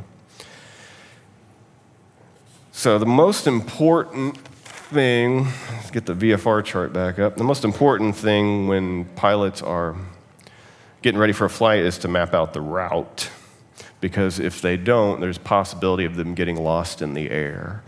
So 2.72 3.00
the 3.00 3.06
most 3.06 3.48
important 3.48 4.38
thing, 4.86 5.46
let's 5.72 5.92
get 5.92 6.06
the 6.06 6.14
VFR 6.14 6.64
chart 6.64 6.94
back 6.94 7.20
up. 7.20 7.38
The 7.38 7.44
most 7.44 7.66
important 7.66 8.16
thing 8.16 8.68
when 8.68 9.06
pilots 9.16 9.62
are 9.62 9.96
getting 11.02 11.20
ready 11.20 11.34
for 11.34 11.46
a 11.46 11.50
flight 11.50 11.80
is 11.80 11.98
to 12.00 12.08
map 12.08 12.34
out 12.34 12.54
the 12.54 12.62
route. 12.62 13.30
Because 14.02 14.40
if 14.40 14.62
they 14.62 14.78
don't, 14.78 15.20
there's 15.20 15.38
possibility 15.38 16.06
of 16.06 16.16
them 16.16 16.36
getting 16.36 16.58
lost 16.58 17.02
in 17.02 17.14
the 17.14 17.30
air. 17.30 17.84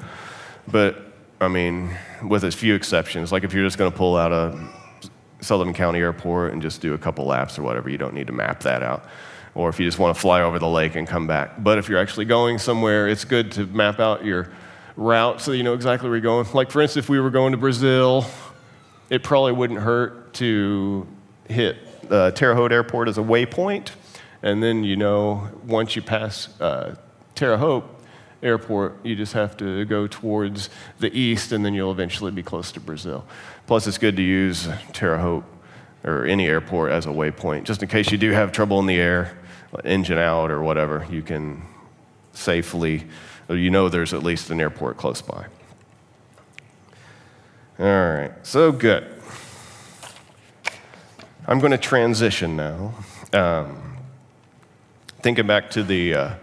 But 0.67 1.13
I 1.39 1.47
mean, 1.47 1.95
with 2.23 2.43
a 2.43 2.51
few 2.51 2.73
exceptions, 2.73 3.31
like 3.31 3.43
if 3.43 3.53
you're 3.53 3.65
just 3.65 3.77
going 3.77 3.91
to 3.91 3.97
pull 3.97 4.17
out 4.17 4.31
a 4.31 4.57
Sullivan 5.41 5.73
County 5.73 5.99
Airport 5.99 6.53
and 6.53 6.61
just 6.61 6.81
do 6.81 6.95
a 6.95 6.97
couple 6.97 7.25
laps 7.25 7.59
or 7.59 7.63
whatever, 7.63 7.89
you 7.89 7.97
don't 7.97 8.15
need 8.15 8.27
to 8.27 8.33
map 8.33 8.61
that 8.61 8.81
out. 8.81 9.05
Or 9.53 9.69
if 9.69 9.79
you 9.79 9.85
just 9.85 9.99
want 9.99 10.15
to 10.15 10.21
fly 10.21 10.41
over 10.41 10.57
the 10.57 10.67
lake 10.67 10.95
and 10.95 11.07
come 11.07 11.27
back. 11.27 11.63
But 11.63 11.77
if 11.77 11.89
you're 11.89 11.99
actually 11.99 12.25
going 12.25 12.57
somewhere, 12.57 13.07
it's 13.07 13.25
good 13.25 13.51
to 13.53 13.65
map 13.67 13.99
out 13.99 14.25
your 14.25 14.49
route 14.97 15.39
so 15.39 15.53
you 15.53 15.63
know 15.63 15.73
exactly 15.73 16.09
where 16.09 16.17
you're 16.17 16.23
going. 16.23 16.45
Like, 16.53 16.71
for 16.71 16.81
instance, 16.81 17.05
if 17.05 17.09
we 17.09 17.19
were 17.19 17.29
going 17.29 17.53
to 17.53 17.57
Brazil, 17.57 18.25
it 19.09 19.23
probably 19.23 19.53
wouldn't 19.53 19.79
hurt 19.79 20.33
to 20.35 21.07
hit 21.47 21.77
uh, 22.09 22.31
Terre 22.31 22.55
Haute 22.55 22.73
Airport 22.73 23.07
as 23.07 23.17
a 23.17 23.21
waypoint. 23.21 23.91
And 24.43 24.61
then 24.61 24.83
you 24.83 24.97
know, 24.97 25.49
once 25.65 25.95
you 25.95 26.01
pass 26.01 26.49
uh, 26.59 26.95
Terre 27.35 27.57
Haute 27.57 27.85
Airport, 28.43 28.97
you 29.05 29.15
just 29.15 29.33
have 29.33 29.55
to 29.57 29.85
go 29.85 30.07
towards 30.07 30.69
the 30.99 31.15
east, 31.17 31.51
and 31.51 31.63
then 31.63 31.73
you'll 31.73 31.91
eventually 31.91 32.31
be 32.31 32.43
close 32.43 32.71
to 32.73 32.79
Brazil. 32.79 33.25
Plus, 33.65 33.87
it's 33.87 33.97
good 33.97 34.15
to 34.17 34.23
use 34.23 34.67
Terre 34.93 35.17
Haute 35.17 35.45
or 36.03 36.25
any 36.25 36.47
airport 36.47 36.91
as 36.91 37.05
a 37.05 37.09
waypoint, 37.09 37.63
just 37.63 37.81
in 37.81 37.89
case 37.89 38.11
you 38.11 38.17
do 38.17 38.31
have 38.31 38.51
trouble 38.51 38.79
in 38.79 38.85
the 38.85 38.95
air, 38.95 39.37
engine 39.83 40.17
out 40.17 40.51
or 40.51 40.61
whatever, 40.61 41.05
you 41.09 41.21
can 41.21 41.61
safely 42.33 43.03
you 43.49 43.69
know 43.69 43.89
there's 43.89 44.13
at 44.13 44.23
least 44.23 44.49
an 44.49 44.59
airport 44.59 44.97
close 44.97 45.21
by. 45.21 45.45
All 47.79 47.85
right, 47.85 48.31
so 48.43 48.71
good. 48.71 49.07
I'm 51.45 51.59
going 51.59 51.71
to 51.71 51.77
transition 51.77 52.57
now. 52.57 52.93
Um, 53.31 53.97
thinking 55.21 55.47
back 55.47 55.69
to 55.71 55.83
the 55.83 56.13
uh, 56.13 56.33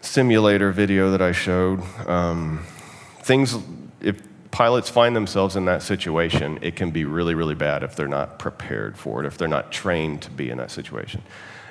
simulator 0.00 0.72
video 0.72 1.10
that 1.12 1.22
I 1.22 1.32
showed, 1.32 1.82
um, 2.06 2.64
things, 3.22 3.56
if 4.00 4.20
pilots 4.50 4.90
find 4.90 5.14
themselves 5.14 5.56
in 5.56 5.66
that 5.66 5.82
situation, 5.82 6.58
it 6.62 6.76
can 6.76 6.90
be 6.90 7.04
really, 7.04 7.34
really 7.34 7.54
bad 7.54 7.82
if 7.82 7.94
they're 7.94 8.08
not 8.08 8.38
prepared 8.38 8.98
for 8.98 9.22
it, 9.22 9.26
if 9.26 9.38
they're 9.38 9.48
not 9.48 9.70
trained 9.70 10.22
to 10.22 10.30
be 10.30 10.50
in 10.50 10.58
that 10.58 10.70
situation. 10.70 11.22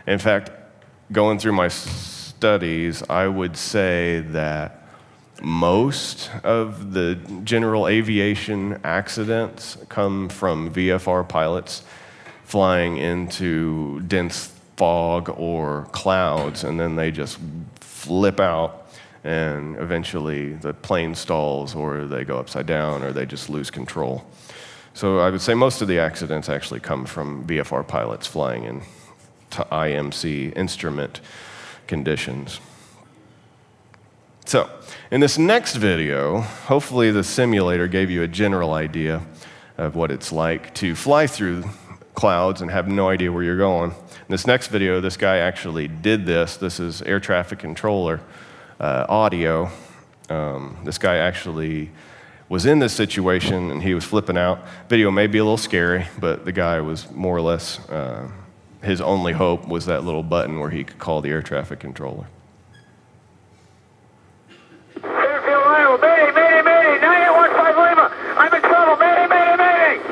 In 0.07 0.19
fact, 0.19 0.51
going 1.11 1.37
through 1.37 1.53
my 1.53 1.67
studies, 2.37 3.01
I 3.09 3.27
would 3.27 3.57
say 3.57 4.19
that 4.27 4.83
most 5.41 6.29
of 6.43 6.93
the 6.93 7.15
general 7.43 7.87
aviation 7.87 8.79
accidents 8.83 9.75
come 9.89 10.29
from 10.29 10.71
VFR 10.71 11.27
pilots 11.27 11.83
flying 12.43 12.97
into 12.97 14.01
dense 14.01 14.53
fog 14.75 15.33
or 15.35 15.87
clouds, 15.91 16.63
and 16.63 16.79
then 16.79 16.95
they 16.95 17.09
just 17.09 17.39
flip 17.79 18.39
out, 18.39 18.87
and 19.23 19.75
eventually 19.77 20.53
the 20.53 20.73
plane 20.75 21.15
stalls, 21.15 21.73
or 21.73 22.05
they 22.05 22.23
go 22.23 22.37
upside 22.37 22.67
down, 22.67 23.01
or 23.01 23.11
they 23.11 23.25
just 23.25 23.49
lose 23.49 23.71
control. 23.71 24.23
So 24.93 25.17
I 25.17 25.31
would 25.31 25.41
say 25.41 25.55
most 25.55 25.81
of 25.81 25.87
the 25.87 25.97
accidents 25.97 26.49
actually 26.49 26.81
come 26.81 27.07
from 27.07 27.47
VFR 27.47 27.87
pilots 27.87 28.27
flying 28.27 28.63
in 28.63 28.81
to 29.49 29.65
IMC 29.71 30.55
instrument 30.55 31.19
conditions. 31.87 32.59
So, 34.45 34.69
in 35.11 35.19
this 35.19 35.37
next 35.37 35.75
video, 35.75 36.39
hopefully 36.39 37.11
the 37.11 37.23
simulator 37.23 37.87
gave 37.87 38.09
you 38.09 38.23
a 38.23 38.27
general 38.27 38.73
idea 38.73 39.21
of 39.77 39.95
what 39.95 40.11
it's 40.11 40.31
like 40.31 40.73
to 40.75 40.95
fly 40.95 41.27
through 41.27 41.63
clouds 42.13 42.61
and 42.61 42.71
have 42.71 42.87
no 42.87 43.09
idea 43.09 43.31
where 43.31 43.43
you're 43.43 43.57
going. 43.57 43.91
In 43.91 44.29
this 44.29 44.47
next 44.47 44.67
video, 44.67 44.99
this 44.99 45.17
guy 45.17 45.37
actually 45.37 45.87
did 45.87 46.25
this. 46.25 46.57
This 46.57 46.79
is 46.79 47.01
air 47.03 47.19
traffic 47.19 47.59
controller 47.59 48.21
uh, 48.79 49.05
audio. 49.07 49.69
Um, 50.29 50.77
this 50.83 50.97
guy 50.97 51.17
actually 51.17 51.91
was 52.49 52.65
in 52.65 52.79
this 52.79 52.93
situation 52.93 53.71
and 53.71 53.83
he 53.83 53.93
was 53.93 54.03
flipping 54.03 54.37
out. 54.37 54.65
Video 54.89 55.11
may 55.11 55.27
be 55.27 55.37
a 55.37 55.43
little 55.43 55.57
scary, 55.57 56.07
but 56.19 56.45
the 56.45 56.51
guy 56.51 56.81
was 56.81 57.09
more 57.11 57.35
or 57.35 57.41
less. 57.41 57.79
Uh, 57.89 58.29
his 58.87 59.01
only 59.01 59.33
hope 59.33 59.67
was 59.67 59.85
that 59.85 60.05
little 60.05 60.23
button 60.23 60.59
where 60.61 60.69
he 60.69 60.85
could 60.85 60.97
call 60.97 61.19
the 61.19 61.29
air 61.29 61.41
traffic 61.41 61.77
controller. 61.77 62.25
Fairfield, 65.01 65.63
Iowa, 65.67 65.97
Mayday, 66.01 66.31
Mayday, 66.31 66.63
Mayday, 66.63 67.01
9815 67.03 67.83
Lima. 67.83 68.05
I'm 68.39 68.53
in 68.53 68.61
trouble, 68.61 68.95
Mayday, 68.95 69.27
Mayday, 69.27 69.57
Mayday. 69.57 70.07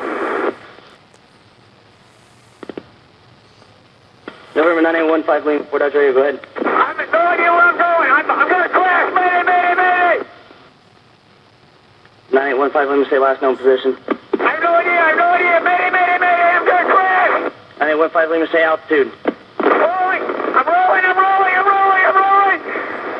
9815 4.56 5.46
Lima, 5.48 5.64
Port 5.64 5.82
Arthur, 5.82 6.12
go 6.12 6.22
ahead. 6.22 6.48
I 6.58 6.94
have 6.94 7.12
no 7.12 7.20
idea 7.20 7.52
where 7.52 7.64
I'm 7.64 7.78
going. 7.78 8.12
I'm, 8.12 8.30
I'm 8.30 8.50
going 8.50 8.64
to 8.64 8.70
crash, 8.70 9.14
Mayday, 9.16 9.44
Mayday, 9.44 9.76
Mayday. 9.80 10.28
9815 12.34 12.92
Lima, 12.92 13.06
stay 13.06 13.20
last 13.20 13.42
known 13.42 13.56
position. 13.56 14.15
Crash. 17.78 17.90
9815 17.90 18.32
Lima, 18.32 18.48
stay 18.48 18.64
altitude. 18.64 19.12
Rolling, 19.60 20.24
I'm 20.56 20.66
rolling, 20.68 21.06
I'm 21.06 21.18
rolling, 21.18 21.56
I'm 21.56 21.66
rolling, 21.66 22.04
I'm 22.06 22.16
rolling. 22.16 22.62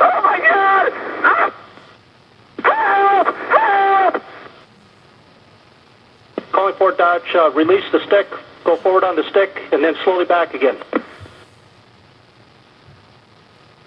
Oh 0.02 0.22
my 0.24 0.40
God. 0.40 0.92
Ah. 1.24 1.52
Help, 2.64 3.28
help. 4.14 4.24
Calling 6.52 6.76
Fort 6.76 6.98
Dodge, 6.98 7.36
uh, 7.36 7.52
release 7.52 7.84
the 7.92 8.00
stick, 8.06 8.28
go 8.64 8.76
forward 8.78 9.04
on 9.04 9.16
the 9.16 9.24
stick, 9.30 9.62
and 9.72 9.84
then 9.84 9.96
slowly 10.04 10.26
back 10.26 10.54
again. 10.54 10.78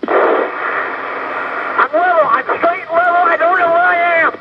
I'm 0.03 1.93
level, 1.93 2.29
I'm 2.29 2.45
straight 2.45 2.89
level, 2.91 3.23
I 3.25 3.37
don't 3.39 3.59
know 3.59 3.69
where 3.71 3.79
I 3.79 3.97
am. 3.97 4.39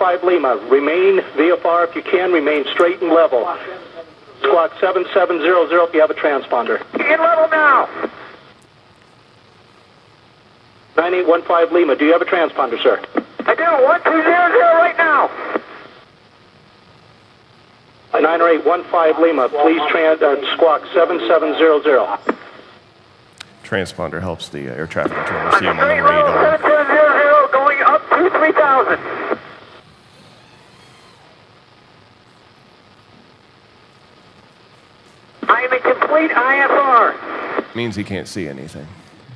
9815 0.00 0.26
Lima, 0.26 0.56
remain 0.70 1.20
VFR 1.36 1.88
if 1.88 1.94
you 1.94 2.02
can, 2.02 2.32
remain 2.32 2.64
straight 2.72 3.02
and 3.02 3.10
level. 3.12 3.40
Squawk 4.40 4.72
7700 4.80 5.84
if 5.84 5.94
you 5.94 6.00
have 6.00 6.10
a 6.10 6.14
transponder. 6.14 6.80
In 6.94 7.20
level 7.20 7.48
now. 7.50 7.86
9815 10.96 11.74
Lima, 11.74 11.96
do 11.96 12.06
you 12.06 12.12
have 12.12 12.22
a 12.22 12.24
transponder, 12.24 12.82
sir? 12.82 12.98
I 13.40 13.54
do, 13.54 13.62
1200 13.62 14.58
right 14.80 14.96
now. 14.96 15.28
9815 18.12 19.22
Lima, 19.22 19.48
please 19.50 19.82
trans- 19.90 20.22
uh, 20.22 20.36
squawk 20.54 20.82
7700. 20.94 22.18
Transponder 23.64 24.20
helps 24.20 24.48
the 24.48 24.66
air 24.66 24.86
traffic 24.86 25.12
controller 25.12 25.52
see 25.58 25.66
him 25.66 25.78
on 25.78 25.88
the 25.88 26.02
radar. 26.02 26.58
7700, 26.58 27.52
going 27.52 27.80
up 27.82 28.02
to 28.08 28.30
3000. 28.30 29.20
I 35.48 35.62
am 35.62 35.72
in 35.72 35.80
complete 36.28 36.36
IFR. 36.36 37.74
Means 37.74 37.96
he 37.96 38.04
can't 38.04 38.28
see 38.28 38.46
anything. 38.48 38.86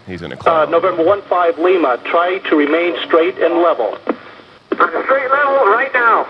He's 0.07 0.21
in 0.23 0.33
a 0.33 0.35
Uh, 0.35 0.39
cloud. 0.39 0.71
November 0.71 1.03
15 1.05 1.63
Lima, 1.65 1.99
try 2.05 2.39
to 2.39 2.57
remain 2.57 2.95
straight 3.05 3.39
and 3.39 3.63
level. 3.63 3.99
On 4.79 4.91
the 4.93 5.05
straight 5.05 5.31
level 5.31 5.67
right 5.67 5.93
now. 5.95 6.27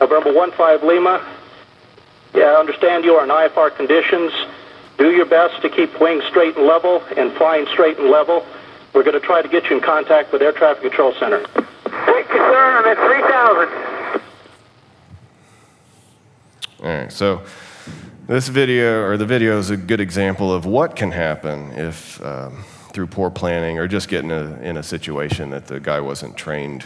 November 0.00 0.32
15 0.32 0.88
Lima, 0.88 1.20
yeah, 2.34 2.44
I 2.44 2.60
understand 2.60 3.04
you 3.04 3.14
are 3.16 3.24
in 3.24 3.30
IFR 3.30 3.70
conditions. 3.76 4.32
Do 4.98 5.10
your 5.10 5.26
best 5.26 5.60
to 5.62 5.68
keep 5.68 6.00
wings 6.00 6.24
straight 6.30 6.56
and 6.56 6.66
level 6.66 7.02
and 7.16 7.32
flying 7.34 7.66
straight 7.66 7.98
and 7.98 8.08
level. 8.10 8.44
We're 8.94 9.02
going 9.02 9.20
to 9.20 9.26
try 9.26 9.42
to 9.42 9.48
get 9.48 9.68
you 9.70 9.76
in 9.76 9.82
contact 9.82 10.32
with 10.32 10.40
Air 10.42 10.52
Traffic 10.52 10.82
Control 10.82 11.12
Center. 11.14 11.44
Thank 11.46 12.28
you, 12.30 12.38
sir. 12.38 12.56
I'm 12.56 12.86
at 12.86 12.96
3000. 12.96 13.91
All 16.82 16.88
right, 16.88 17.12
so 17.12 17.42
this 18.26 18.48
video, 18.48 19.04
or 19.04 19.16
the 19.16 19.24
video, 19.24 19.56
is 19.56 19.70
a 19.70 19.76
good 19.76 20.00
example 20.00 20.52
of 20.52 20.66
what 20.66 20.96
can 20.96 21.12
happen 21.12 21.70
if, 21.78 22.20
um, 22.24 22.64
through 22.92 23.06
poor 23.06 23.30
planning 23.30 23.78
or 23.78 23.86
just 23.86 24.08
getting 24.08 24.32
a, 24.32 24.58
in 24.62 24.76
a 24.76 24.82
situation 24.82 25.50
that 25.50 25.68
the 25.68 25.78
guy 25.78 26.00
wasn't 26.00 26.36
trained 26.36 26.84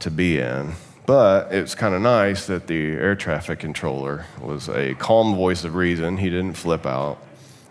to 0.00 0.10
be 0.10 0.40
in. 0.40 0.72
But 1.06 1.52
it's 1.52 1.76
kind 1.76 1.94
of 1.94 2.02
nice 2.02 2.48
that 2.48 2.66
the 2.66 2.94
air 2.94 3.14
traffic 3.14 3.60
controller 3.60 4.26
was 4.40 4.68
a 4.68 4.96
calm 4.96 5.36
voice 5.36 5.62
of 5.62 5.76
reason. 5.76 6.16
He 6.16 6.28
didn't 6.28 6.54
flip 6.54 6.84
out 6.84 7.18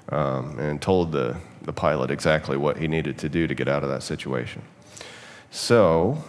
um, 0.08 0.58
and 0.58 0.82
told 0.82 1.12
the, 1.12 1.36
the 1.64 1.74
pilot 1.74 2.12
exactly 2.12 2.56
what 2.56 2.78
he 2.78 2.88
needed 2.88 3.18
to 3.18 3.28
do 3.28 3.46
to 3.46 3.54
get 3.54 3.68
out 3.68 3.84
of 3.84 3.90
that 3.90 4.04
situation. 4.04 4.62
So, 5.52 6.24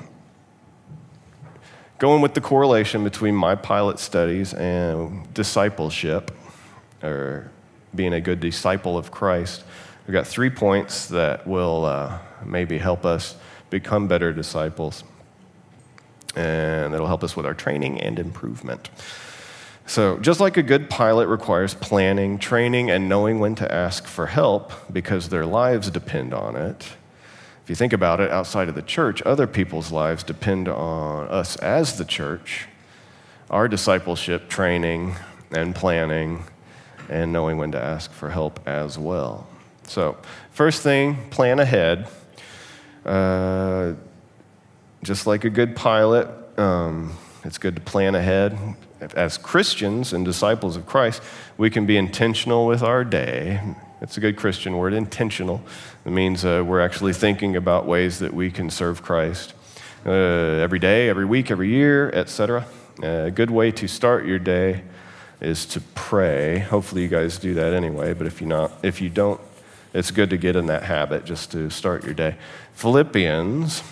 going 1.98 2.20
with 2.20 2.34
the 2.34 2.40
correlation 2.40 3.04
between 3.04 3.34
my 3.34 3.54
pilot 3.54 3.98
studies 3.98 4.52
and 4.54 5.32
discipleship, 5.32 6.30
or 7.02 7.50
being 7.94 8.12
a 8.12 8.20
good 8.20 8.40
disciple 8.40 8.98
of 8.98 9.10
Christ, 9.10 9.64
we've 10.06 10.12
got 10.12 10.26
three 10.26 10.50
points 10.50 11.08
that 11.08 11.46
will 11.46 11.84
uh, 11.84 12.18
maybe 12.44 12.78
help 12.78 13.06
us 13.06 13.36
become 13.70 14.08
better 14.08 14.32
disciples, 14.32 15.04
and 16.34 16.92
that'll 16.92 17.06
help 17.06 17.24
us 17.24 17.36
with 17.36 17.46
our 17.46 17.54
training 17.54 18.00
and 18.00 18.18
improvement. 18.18 18.90
So, 19.88 20.18
just 20.18 20.40
like 20.40 20.56
a 20.56 20.64
good 20.64 20.90
pilot 20.90 21.28
requires 21.28 21.72
planning, 21.72 22.38
training, 22.38 22.90
and 22.90 23.08
knowing 23.08 23.38
when 23.38 23.54
to 23.56 23.72
ask 23.72 24.06
for 24.06 24.26
help 24.26 24.72
because 24.92 25.28
their 25.28 25.46
lives 25.46 25.90
depend 25.90 26.34
on 26.34 26.56
it, 26.56 26.88
if 27.66 27.70
you 27.70 27.74
think 27.74 27.92
about 27.92 28.20
it, 28.20 28.30
outside 28.30 28.68
of 28.68 28.76
the 28.76 28.82
church, 28.82 29.20
other 29.22 29.48
people's 29.48 29.90
lives 29.90 30.22
depend 30.22 30.68
on 30.68 31.26
us 31.26 31.56
as 31.56 31.98
the 31.98 32.04
church, 32.04 32.68
our 33.50 33.66
discipleship, 33.66 34.48
training, 34.48 35.16
and 35.50 35.74
planning, 35.74 36.44
and 37.08 37.32
knowing 37.32 37.58
when 37.58 37.72
to 37.72 37.82
ask 37.82 38.12
for 38.12 38.30
help 38.30 38.60
as 38.68 38.96
well. 38.96 39.48
So, 39.82 40.16
first 40.52 40.84
thing, 40.84 41.28
plan 41.30 41.58
ahead. 41.58 42.06
Uh, 43.04 43.94
just 45.02 45.26
like 45.26 45.44
a 45.44 45.50
good 45.50 45.74
pilot, 45.74 46.28
um, 46.56 47.14
it's 47.42 47.58
good 47.58 47.74
to 47.74 47.82
plan 47.82 48.14
ahead. 48.14 48.56
As 49.16 49.36
Christians 49.36 50.12
and 50.12 50.24
disciples 50.24 50.76
of 50.76 50.86
Christ, 50.86 51.20
we 51.58 51.68
can 51.68 51.84
be 51.84 51.96
intentional 51.96 52.64
with 52.64 52.84
our 52.84 53.02
day. 53.02 53.60
It's 54.00 54.16
a 54.16 54.20
good 54.20 54.36
Christian 54.36 54.76
word, 54.76 54.92
intentional. 54.92 55.62
It 56.04 56.12
means 56.12 56.44
uh, 56.44 56.62
we're 56.66 56.82
actually 56.82 57.14
thinking 57.14 57.56
about 57.56 57.86
ways 57.86 58.18
that 58.18 58.34
we 58.34 58.50
can 58.50 58.68
serve 58.68 59.02
Christ 59.02 59.54
uh, 60.04 60.10
every 60.10 60.78
day, 60.78 61.08
every 61.08 61.24
week, 61.24 61.50
every 61.50 61.70
year, 61.70 62.10
etc. 62.10 62.66
Uh, 63.02 63.06
a 63.06 63.30
good 63.30 63.50
way 63.50 63.70
to 63.72 63.88
start 63.88 64.26
your 64.26 64.38
day 64.38 64.82
is 65.40 65.64
to 65.66 65.80
pray. 65.94 66.58
Hopefully, 66.58 67.02
you 67.02 67.08
guys 67.08 67.38
do 67.38 67.54
that 67.54 67.72
anyway. 67.72 68.12
But 68.12 68.26
if 68.26 68.40
you 68.40 68.46
not, 68.46 68.72
if 68.82 69.00
you 69.00 69.08
don't, 69.08 69.40
it's 69.94 70.10
good 70.10 70.28
to 70.30 70.36
get 70.36 70.56
in 70.56 70.66
that 70.66 70.82
habit 70.82 71.24
just 71.24 71.50
to 71.52 71.70
start 71.70 72.04
your 72.04 72.14
day. 72.14 72.36
Philippians 72.74 73.82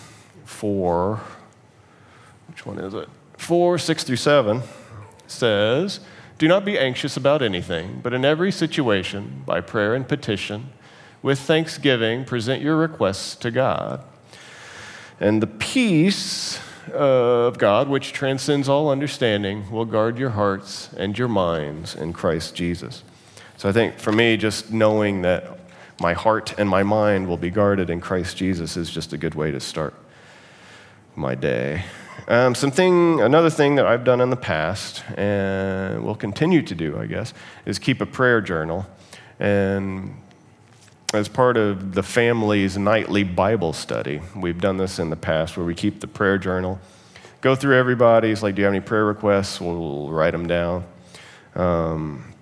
four. 0.45 1.19
Which 2.47 2.65
one 2.65 2.77
is 2.77 2.93
it? 2.93 3.09
Four, 3.37 3.77
six 3.77 4.03
through 4.03 4.15
seven 4.17 4.61
says, 5.27 5.99
Do 6.37 6.47
not 6.47 6.65
be 6.65 6.77
anxious 6.77 7.15
about 7.15 7.41
anything, 7.41 8.01
but 8.03 8.13
in 8.13 8.25
every 8.25 8.51
situation, 8.51 9.43
by 9.45 9.61
prayer 9.61 9.95
and 9.95 10.07
petition, 10.07 10.69
with 11.21 11.39
thanksgiving, 11.39 12.25
present 12.25 12.61
your 12.61 12.75
requests 12.75 13.35
to 13.37 13.51
God. 13.51 14.03
And 15.19 15.41
the 15.41 15.47
peace 15.47 16.59
of 16.93 17.57
God, 17.57 17.87
which 17.87 18.11
transcends 18.11 18.67
all 18.67 18.89
understanding, 18.89 19.71
will 19.71 19.85
guard 19.85 20.19
your 20.19 20.31
hearts 20.31 20.89
and 20.97 21.17
your 21.17 21.29
minds 21.29 21.95
in 21.95 22.11
Christ 22.13 22.53
Jesus. 22.53 23.03
So 23.57 23.69
I 23.69 23.71
think 23.71 23.97
for 23.97 24.11
me, 24.11 24.35
just 24.35 24.71
knowing 24.71 25.21
that 25.21 25.57
my 26.01 26.13
heart 26.13 26.53
and 26.59 26.69
my 26.69 26.83
mind 26.83 27.27
will 27.27 27.37
be 27.37 27.49
guarded 27.49 27.89
in 27.89 28.01
Christ 28.01 28.35
Jesus 28.35 28.75
is 28.75 28.89
just 28.89 29.13
a 29.13 29.17
good 29.17 29.35
way 29.35 29.51
to 29.51 29.61
start 29.61 29.93
my 31.15 31.33
day. 31.33 31.85
Um, 32.27 32.55
something, 32.55 33.21
another 33.21 33.49
thing 33.51 33.75
that 33.75 33.85
I've 33.85 34.03
done 34.03 34.19
in 34.19 34.31
the 34.31 34.35
past 34.35 35.03
and 35.15 36.03
will 36.03 36.15
continue 36.15 36.61
to 36.63 36.73
do, 36.73 36.97
I 36.97 37.05
guess, 37.05 37.33
is 37.65 37.77
keep 37.77 38.01
a 38.01 38.05
prayer 38.05 38.41
journal. 38.41 38.87
And 39.39 40.21
as 41.13 41.29
part 41.29 41.55
of 41.55 41.93
the 41.93 42.01
family's 42.01 42.77
nightly 42.77 43.23
Bible 43.23 43.73
study, 43.73 44.21
we've 44.35 44.59
done 44.59 44.77
this 44.77 44.97
in 44.97 45.09
the 45.09 45.15
past 45.15 45.55
where 45.55 45.65
we 45.65 45.75
keep 45.75 45.99
the 45.99 46.07
prayer 46.07 46.37
journal, 46.37 46.79
go 47.41 47.55
through 47.55 47.77
everybody's, 47.77 48.41
like, 48.41 48.55
do 48.55 48.61
you 48.61 48.65
have 48.65 48.73
any 48.73 48.83
prayer 48.83 49.05
requests? 49.05 49.61
We'll 49.61 50.09
write 50.09 50.31
them 50.31 50.47
down. 50.47 50.83
Um, 51.53 52.33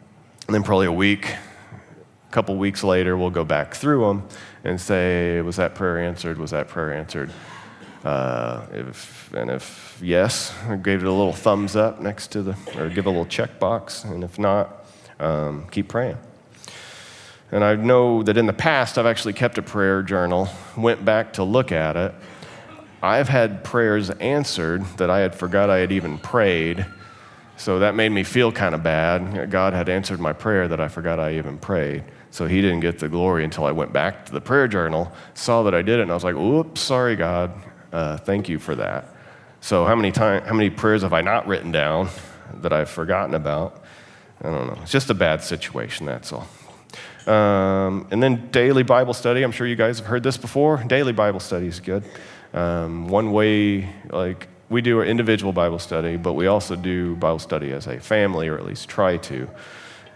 and 0.48 0.56
then 0.56 0.64
probably 0.64 0.88
a 0.88 0.94
week, 0.94 1.26
a 1.30 2.32
couple 2.32 2.56
weeks 2.56 2.84
later, 2.84 3.18
we'll 3.18 3.30
go 3.30 3.44
back 3.44 3.76
through 3.76 4.08
them 4.08 4.28
and 4.64 4.80
say, 4.80 5.42
was 5.42 5.58
that 5.58 5.76
prayer 5.76 6.00
answered? 6.00 6.38
Was 6.38 6.52
that 6.52 6.70
prayer 6.70 6.94
answered? 6.94 7.32
Uh, 8.04 8.66
if, 8.74 9.34
and 9.34 9.50
if 9.50 9.98
yes, 10.02 10.54
I 10.68 10.76
gave 10.76 11.02
it 11.02 11.08
a 11.08 11.12
little 11.12 11.34
thumbs 11.34 11.76
up 11.76 12.02
next 12.02 12.28
to 12.34 12.44
the, 12.44 12.58
or 12.78 12.89
give 12.89 13.06
a 13.06 13.10
little 13.10 13.26
check 13.26 13.60
box. 13.60 14.04
And 14.04 14.24
if 14.24 14.38
not, 14.38 14.86
um, 15.20 15.68
keep 15.72 15.88
praying. 15.88 16.18
And 17.52 17.63
I 17.63 17.76
know 17.76 18.24
that 18.24 18.36
in 18.36 18.46
the 18.46 18.54
past, 18.54 18.98
I've 18.98 19.06
actually 19.06 19.34
kept 19.34 19.58
a 19.58 19.62
prayer 19.62 20.02
journal, 20.02 20.50
went 20.76 21.06
back 21.06 21.34
to 21.34 21.44
look 21.44 21.72
at 21.72 21.96
it. 21.96 22.13
I've 23.02 23.30
had 23.30 23.63
prayers 23.63 24.10
answered 24.10 24.84
that 24.98 25.10
I 25.10 25.20
had 25.20 25.36
forgot 25.36 25.70
I 25.70 25.78
had 25.78 25.92
even 25.92 26.18
prayed. 26.18 26.86
So 27.56 27.80
that 27.80 27.96
made 27.96 28.10
me 28.10 28.24
feel 28.24 28.52
kind 28.52 28.74
of 28.74 28.82
bad. 28.82 29.52
God 29.52 29.74
had 29.74 29.88
answered 29.88 30.20
my 30.20 30.34
prayer 30.34 30.68
that 30.68 30.80
I 30.80 30.88
forgot 30.88 31.20
I 31.20 31.36
even 31.36 31.58
prayed. 31.58 32.04
So 32.32 32.48
he 32.48 32.62
didn't 32.62 32.80
get 32.80 32.98
the 32.98 33.08
glory 33.08 33.44
until 33.44 33.66
I 33.66 33.72
went 33.72 33.94
back 33.94 34.26
to 34.26 34.32
the 34.32 34.42
prayer 34.42 34.68
journal, 34.68 35.12
saw 35.36 35.63
that 35.63 35.76
I 35.76 35.84
did 35.84 36.00
it, 36.00 36.02
and 36.02 36.12
I 36.12 36.16
was 36.16 36.24
like, 36.24 36.36
"Oops, 36.36 36.82
sorry, 36.82 37.16
God. 37.16 37.52
Uh, 37.94 38.18
thank 38.18 38.50
you 38.50 38.60
for 38.60 38.76
that." 38.76 39.06
So 39.62 39.86
how 39.86 39.96
many 39.96 40.12
time, 40.12 40.44
how 40.44 40.54
many 40.54 40.70
prayers 40.70 41.04
have 41.04 41.14
I 41.14 41.22
not 41.22 41.48
written 41.48 41.72
down 41.72 42.10
that 42.56 42.74
I've 42.74 42.90
forgotten 42.90 43.34
about? 43.34 43.82
I 44.42 44.50
don't 44.50 44.68
know. 44.68 44.78
It's 44.82 44.92
just 44.92 45.10
a 45.10 45.14
bad 45.14 45.42
situation. 45.42 46.06
That's 46.06 46.34
all. 46.34 46.46
Um, 47.26 48.06
and 48.12 48.22
then 48.22 48.50
daily 48.50 48.84
Bible 48.84 49.14
study. 49.14 49.42
I'm 49.42 49.54
sure 49.54 49.66
you 49.66 49.78
guys 49.78 50.00
have 50.00 50.08
heard 50.08 50.22
this 50.24 50.36
before. 50.36 50.84
Daily 50.86 51.14
Bible 51.14 51.40
study 51.40 51.68
is 51.68 51.80
good. 51.80 52.04
Um, 52.54 53.08
one 53.08 53.32
way, 53.32 53.90
like 54.10 54.50
we 54.70 54.82
do 54.82 55.00
an 55.00 55.08
individual 55.08 55.54
Bible 55.54 55.80
study, 55.80 56.18
but 56.18 56.34
we 56.34 56.48
also 56.48 56.76
do 56.76 57.16
Bible 57.16 57.40
study 57.40 57.72
as 57.72 57.88
a 57.88 58.00
family, 58.00 58.50
or 58.50 58.58
at 58.58 58.66
least 58.66 58.90
try 58.90 59.16
to. 59.18 59.50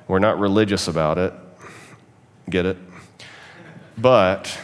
We're 0.09 0.19
not 0.19 0.39
religious 0.39 0.89
about 0.89 1.17
it. 1.17 1.33
Get 2.49 2.65
it? 2.65 2.77
But 3.97 4.59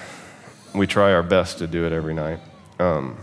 we 0.76 0.88
try 0.88 1.14
our 1.14 1.24
best 1.24 1.60
to 1.60 1.68
do 1.68 1.86
it 1.86 1.94
every 1.94 2.14
night. 2.14 2.40
Um, 2.80 3.18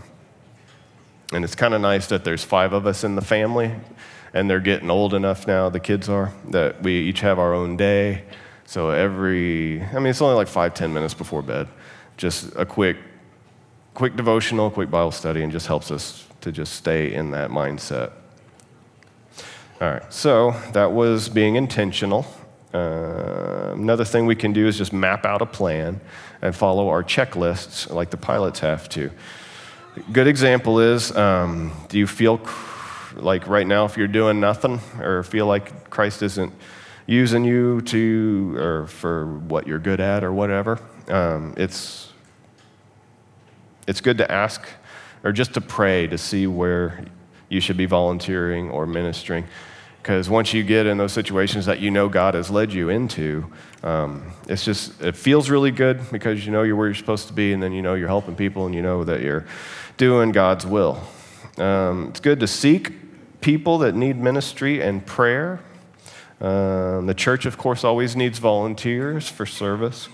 and 1.33 1.43
it's 1.43 1.55
kind 1.55 1.73
of 1.73 1.81
nice 1.81 2.07
that 2.07 2.23
there's 2.23 2.43
five 2.43 2.73
of 2.73 2.85
us 2.85 3.03
in 3.03 3.15
the 3.15 3.21
family, 3.21 3.73
and 4.33 4.49
they're 4.49 4.59
getting 4.59 4.89
old 4.89 5.13
enough 5.13 5.47
now, 5.47 5.69
the 5.69 5.79
kids 5.79 6.09
are, 6.09 6.33
that 6.49 6.81
we 6.83 6.93
each 6.93 7.21
have 7.21 7.39
our 7.39 7.53
own 7.53 7.77
day. 7.77 8.23
So 8.65 8.89
every, 8.89 9.81
I 9.81 9.95
mean, 9.95 10.07
it's 10.07 10.21
only 10.21 10.35
like 10.35 10.47
five, 10.47 10.73
ten 10.73 10.93
minutes 10.93 11.13
before 11.13 11.41
bed. 11.41 11.67
Just 12.17 12.53
a 12.55 12.65
quick, 12.65 12.97
quick 13.93 14.15
devotional, 14.15 14.69
quick 14.69 14.89
Bible 14.89 15.11
study, 15.11 15.43
and 15.43 15.51
just 15.51 15.67
helps 15.67 15.91
us 15.91 16.25
to 16.41 16.51
just 16.51 16.73
stay 16.73 17.13
in 17.13 17.31
that 17.31 17.49
mindset. 17.49 18.11
All 19.81 19.89
right, 19.89 20.13
so 20.13 20.51
that 20.73 20.91
was 20.91 21.27
being 21.27 21.55
intentional. 21.55 22.25
Uh, 22.73 23.71
another 23.73 24.05
thing 24.05 24.25
we 24.25 24.35
can 24.35 24.53
do 24.53 24.67
is 24.67 24.77
just 24.77 24.93
map 24.93 25.25
out 25.25 25.41
a 25.41 25.45
plan 25.45 25.99
and 26.41 26.55
follow 26.55 26.89
our 26.89 27.03
checklists 27.03 27.91
like 27.91 28.09
the 28.09 28.17
pilots 28.17 28.59
have 28.59 28.87
to. 28.89 29.11
Good 30.11 30.27
example 30.27 30.79
is 30.79 31.15
um, 31.15 31.73
do 31.89 31.99
you 31.99 32.07
feel 32.07 32.37
cr- 32.37 33.19
like 33.19 33.47
right 33.47 33.67
now, 33.67 33.83
if 33.85 33.97
you're 33.97 34.07
doing 34.07 34.39
nothing 34.39 34.79
or 34.99 35.23
feel 35.23 35.45
like 35.45 35.89
Christ 35.89 36.21
isn't 36.23 36.53
using 37.07 37.43
you 37.43 37.81
to 37.81 38.55
or 38.57 38.87
for 38.87 39.37
what 39.39 39.67
you're 39.67 39.79
good 39.79 39.99
at 39.99 40.23
or 40.23 40.31
whatever, 40.31 40.79
um, 41.09 41.53
it's, 41.57 42.13
it's 43.85 43.99
good 43.99 44.17
to 44.19 44.31
ask 44.31 44.65
or 45.23 45.33
just 45.33 45.53
to 45.55 45.61
pray 45.61 46.07
to 46.07 46.17
see 46.17 46.47
where 46.47 47.03
you 47.49 47.59
should 47.59 47.77
be 47.77 47.85
volunteering 47.85 48.69
or 48.71 48.87
ministering. 48.87 49.45
Because 50.01 50.29
once 50.31 50.51
you 50.51 50.63
get 50.63 50.87
in 50.87 50.97
those 50.97 51.13
situations 51.13 51.67
that 51.67 51.79
you 51.79 51.91
know 51.91 52.09
God 52.09 52.33
has 52.33 52.49
led 52.49 52.73
you 52.73 52.89
into, 52.89 53.45
um, 53.83 54.31
it's 54.47 54.65
just, 54.65 54.99
it 54.99 55.15
feels 55.15 55.49
really 55.49 55.69
good 55.69 56.01
because 56.11 56.43
you 56.43 56.51
know 56.51 56.63
you're 56.63 56.75
where 56.75 56.87
you're 56.87 56.95
supposed 56.95 57.27
to 57.27 57.33
be, 57.33 57.53
and 57.53 57.61
then 57.61 57.71
you 57.71 57.83
know 57.83 57.93
you're 57.93 58.07
helping 58.07 58.35
people, 58.35 58.65
and 58.65 58.73
you 58.73 58.81
know 58.81 59.03
that 59.03 59.21
you're 59.21 59.45
doing 59.97 60.31
God's 60.31 60.65
will. 60.65 61.01
Um, 61.57 62.07
it's 62.09 62.19
good 62.19 62.39
to 62.39 62.47
seek 62.47 62.91
people 63.41 63.77
that 63.79 63.93
need 63.93 64.17
ministry 64.17 64.81
and 64.81 65.05
prayer. 65.05 65.59
Um, 66.39 67.05
the 67.05 67.13
church, 67.13 67.45
of 67.45 67.59
course, 67.59 67.83
always 67.83 68.15
needs 68.15 68.39
volunteers 68.39 69.29
for 69.29 69.45
service. 69.45 70.09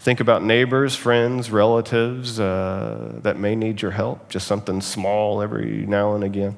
Think 0.00 0.18
about 0.18 0.42
neighbors, 0.42 0.96
friends, 0.96 1.50
relatives 1.50 2.40
uh, 2.40 3.20
that 3.22 3.38
may 3.38 3.54
need 3.54 3.82
your 3.82 3.90
help, 3.92 4.28
just 4.28 4.48
something 4.48 4.80
small 4.80 5.42
every 5.42 5.86
now 5.86 6.14
and 6.14 6.24
again. 6.24 6.56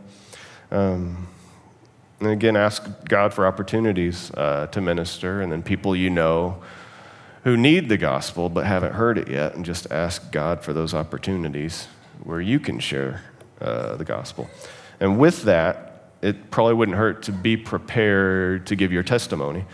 Um, 0.70 1.26
and 2.20 2.28
again, 2.28 2.56
ask 2.56 2.86
God 3.08 3.32
for 3.32 3.46
opportunities 3.46 4.30
uh, 4.32 4.66
to 4.68 4.80
minister, 4.80 5.40
and 5.40 5.50
then 5.50 5.62
people 5.62 5.96
you 5.96 6.10
know 6.10 6.62
who 7.44 7.56
need 7.56 7.88
the 7.88 7.96
gospel 7.96 8.50
but 8.50 8.66
haven't 8.66 8.92
heard 8.92 9.16
it 9.16 9.28
yet, 9.28 9.54
and 9.54 9.64
just 9.64 9.90
ask 9.90 10.30
God 10.30 10.62
for 10.62 10.72
those 10.72 10.92
opportunities 10.92 11.88
where 12.22 12.40
you 12.40 12.60
can 12.60 12.78
share 12.78 13.22
uh, 13.60 13.96
the 13.96 14.04
gospel. 14.04 14.50
And 15.00 15.18
with 15.18 15.44
that, 15.44 16.12
it 16.20 16.50
probably 16.50 16.74
wouldn't 16.74 16.98
hurt 16.98 17.22
to 17.24 17.32
be 17.32 17.56
prepared 17.56 18.66
to 18.66 18.76
give 18.76 18.92
your 18.92 19.02
testimony. 19.02 19.64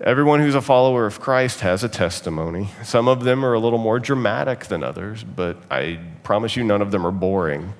Everyone 0.00 0.40
who's 0.40 0.56
a 0.56 0.62
follower 0.62 1.06
of 1.06 1.20
Christ 1.20 1.60
has 1.60 1.84
a 1.84 1.88
testimony. 1.88 2.68
Some 2.82 3.06
of 3.08 3.22
them 3.22 3.44
are 3.44 3.52
a 3.52 3.58
little 3.60 3.78
more 3.78 4.00
dramatic 4.00 4.66
than 4.66 4.82
others, 4.82 5.22
but 5.22 5.58
I 5.70 6.00
promise 6.24 6.56
you 6.56 6.64
none 6.64 6.82
of 6.82 6.90
them 6.90 7.06
are 7.06 7.12
boring. 7.12 7.72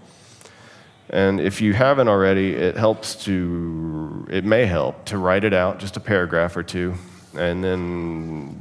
And 1.10 1.40
if 1.40 1.60
you 1.60 1.72
haven't 1.72 2.08
already, 2.08 2.52
it 2.52 2.76
helps 2.76 3.14
to, 3.24 4.26
it 4.30 4.44
may 4.44 4.66
help 4.66 5.06
to 5.06 5.18
write 5.18 5.44
it 5.44 5.54
out, 5.54 5.78
just 5.78 5.96
a 5.96 6.00
paragraph 6.00 6.56
or 6.56 6.62
two, 6.62 6.94
and 7.34 7.64
then 7.64 8.60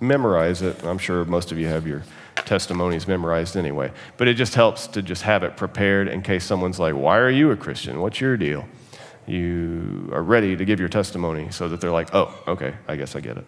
memorize 0.00 0.60
it. 0.62 0.84
I'm 0.84 0.98
sure 0.98 1.24
most 1.24 1.50
of 1.50 1.58
you 1.58 1.66
have 1.66 1.86
your 1.86 2.02
testimonies 2.44 3.08
memorized 3.08 3.56
anyway. 3.56 3.92
But 4.16 4.28
it 4.28 4.34
just 4.34 4.54
helps 4.54 4.86
to 4.88 5.02
just 5.02 5.22
have 5.22 5.42
it 5.42 5.56
prepared 5.56 6.08
in 6.08 6.22
case 6.22 6.44
someone's 6.44 6.78
like, 6.78 6.94
Why 6.94 7.18
are 7.18 7.30
you 7.30 7.50
a 7.50 7.56
Christian? 7.56 8.00
What's 8.00 8.20
your 8.20 8.36
deal? 8.36 8.66
You 9.26 10.10
are 10.12 10.22
ready 10.22 10.56
to 10.56 10.64
give 10.64 10.80
your 10.80 10.88
testimony 10.88 11.50
so 11.50 11.68
that 11.68 11.80
they're 11.80 11.90
like, 11.90 12.14
Oh, 12.14 12.34
okay, 12.46 12.74
I 12.86 12.96
guess 12.96 13.16
I 13.16 13.20
get 13.20 13.36
it. 13.36 13.46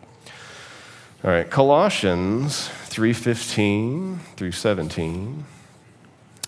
All 1.22 1.30
right, 1.30 1.48
Colossians 1.50 2.70
3:15 2.88 4.18
through 4.36 4.52
17 4.52 5.44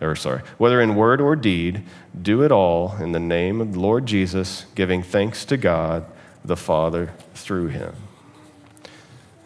or 0.00 0.16
sorry, 0.16 0.42
whether 0.58 0.80
in 0.80 0.94
word 0.94 1.20
or 1.20 1.36
deed, 1.36 1.82
do 2.20 2.42
it 2.42 2.50
all 2.50 2.96
in 2.96 3.12
the 3.12 3.20
name 3.20 3.60
of 3.60 3.74
the 3.74 3.80
Lord 3.80 4.06
Jesus, 4.06 4.66
giving 4.74 5.02
thanks 5.02 5.44
to 5.46 5.56
God 5.56 6.04
the 6.44 6.56
Father 6.56 7.12
through 7.34 7.68
him. 7.68 7.94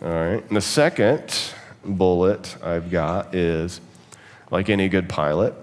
All 0.03 0.09
right. 0.09 0.47
And 0.47 0.57
the 0.57 0.61
second 0.61 1.53
bullet 1.85 2.57
I've 2.63 2.91
got 2.91 3.35
is 3.35 3.81
like 4.51 4.69
any 4.69 4.89
good 4.89 5.09
pilot, 5.09 5.55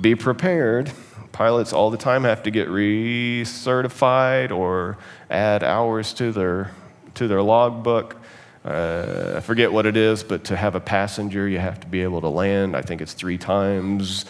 be 0.00 0.14
prepared. 0.14 0.90
Pilots 1.30 1.72
all 1.72 1.90
the 1.90 1.96
time 1.96 2.24
have 2.24 2.42
to 2.42 2.50
get 2.50 2.68
recertified 2.68 4.50
or 4.50 4.98
add 5.30 5.62
hours 5.62 6.12
to 6.14 6.30
their 6.32 6.72
to 7.14 7.28
their 7.28 7.42
logbook. 7.42 8.16
Uh, 8.64 9.34
I 9.36 9.40
forget 9.40 9.72
what 9.72 9.86
it 9.86 9.96
is, 9.96 10.22
but 10.22 10.44
to 10.44 10.56
have 10.56 10.74
a 10.74 10.80
passenger, 10.80 11.48
you 11.48 11.58
have 11.58 11.80
to 11.80 11.86
be 11.86 12.02
able 12.02 12.20
to 12.20 12.28
land. 12.28 12.76
I 12.76 12.82
think 12.82 13.00
it's 13.00 13.12
three 13.12 13.38
times 13.38 14.24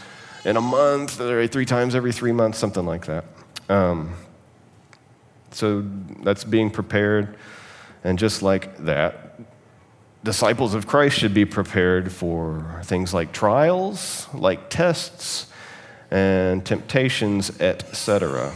in 0.44 0.56
a 0.56 0.60
month, 0.60 1.20
or 1.20 1.46
three 1.46 1.66
times 1.66 1.94
every 1.94 2.12
three 2.12 2.32
months, 2.32 2.58
something 2.58 2.86
like 2.86 3.06
that. 3.06 3.24
Um, 3.68 4.14
so 5.50 5.84
that's 6.22 6.44
being 6.44 6.70
prepared. 6.70 7.36
And 8.04 8.18
just 8.18 8.42
like 8.42 8.76
that, 8.78 9.38
disciples 10.24 10.74
of 10.74 10.86
Christ 10.86 11.18
should 11.18 11.34
be 11.34 11.44
prepared 11.44 12.10
for 12.10 12.80
things 12.84 13.12
like 13.12 13.32
trials, 13.32 14.28
like 14.34 14.70
tests, 14.70 15.46
and 16.10 16.64
temptations, 16.64 17.60
etc. 17.60 18.54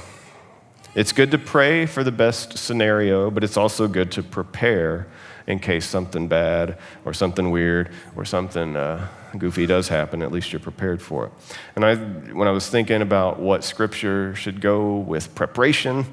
It's 0.95 1.13
good 1.13 1.31
to 1.33 1.39
pray 1.39 1.87
for 1.87 2.03
the 2.03 2.13
best 2.13 2.57
scenario, 2.59 3.31
but 3.31 3.45
it's 3.45 3.57
also 3.57 3.89
good 3.89 4.11
to 4.13 4.23
prepare 4.23 5.07
in 5.47 5.59
case 5.59 5.87
something 5.87 6.29
bad 6.29 6.77
or 7.05 7.13
something 7.13 7.51
weird 7.51 7.91
or 8.17 8.25
something 8.25 8.77
uh, 8.77 9.09
goofy 9.39 9.67
does 9.67 9.89
happen. 9.89 10.23
At 10.23 10.33
least 10.33 10.53
you're 10.53 10.61
prepared 10.61 11.01
for 11.01 11.27
it. 11.27 11.33
And 11.77 11.85
I, 11.85 11.97
when 11.97 12.49
I 12.49 12.51
was 12.51 12.69
thinking 12.69 13.03
about 13.03 13.39
what 13.39 13.65
scripture 13.65 14.35
should 14.35 14.61
go 14.61 14.97
with 14.97 15.35
preparation, 15.35 16.07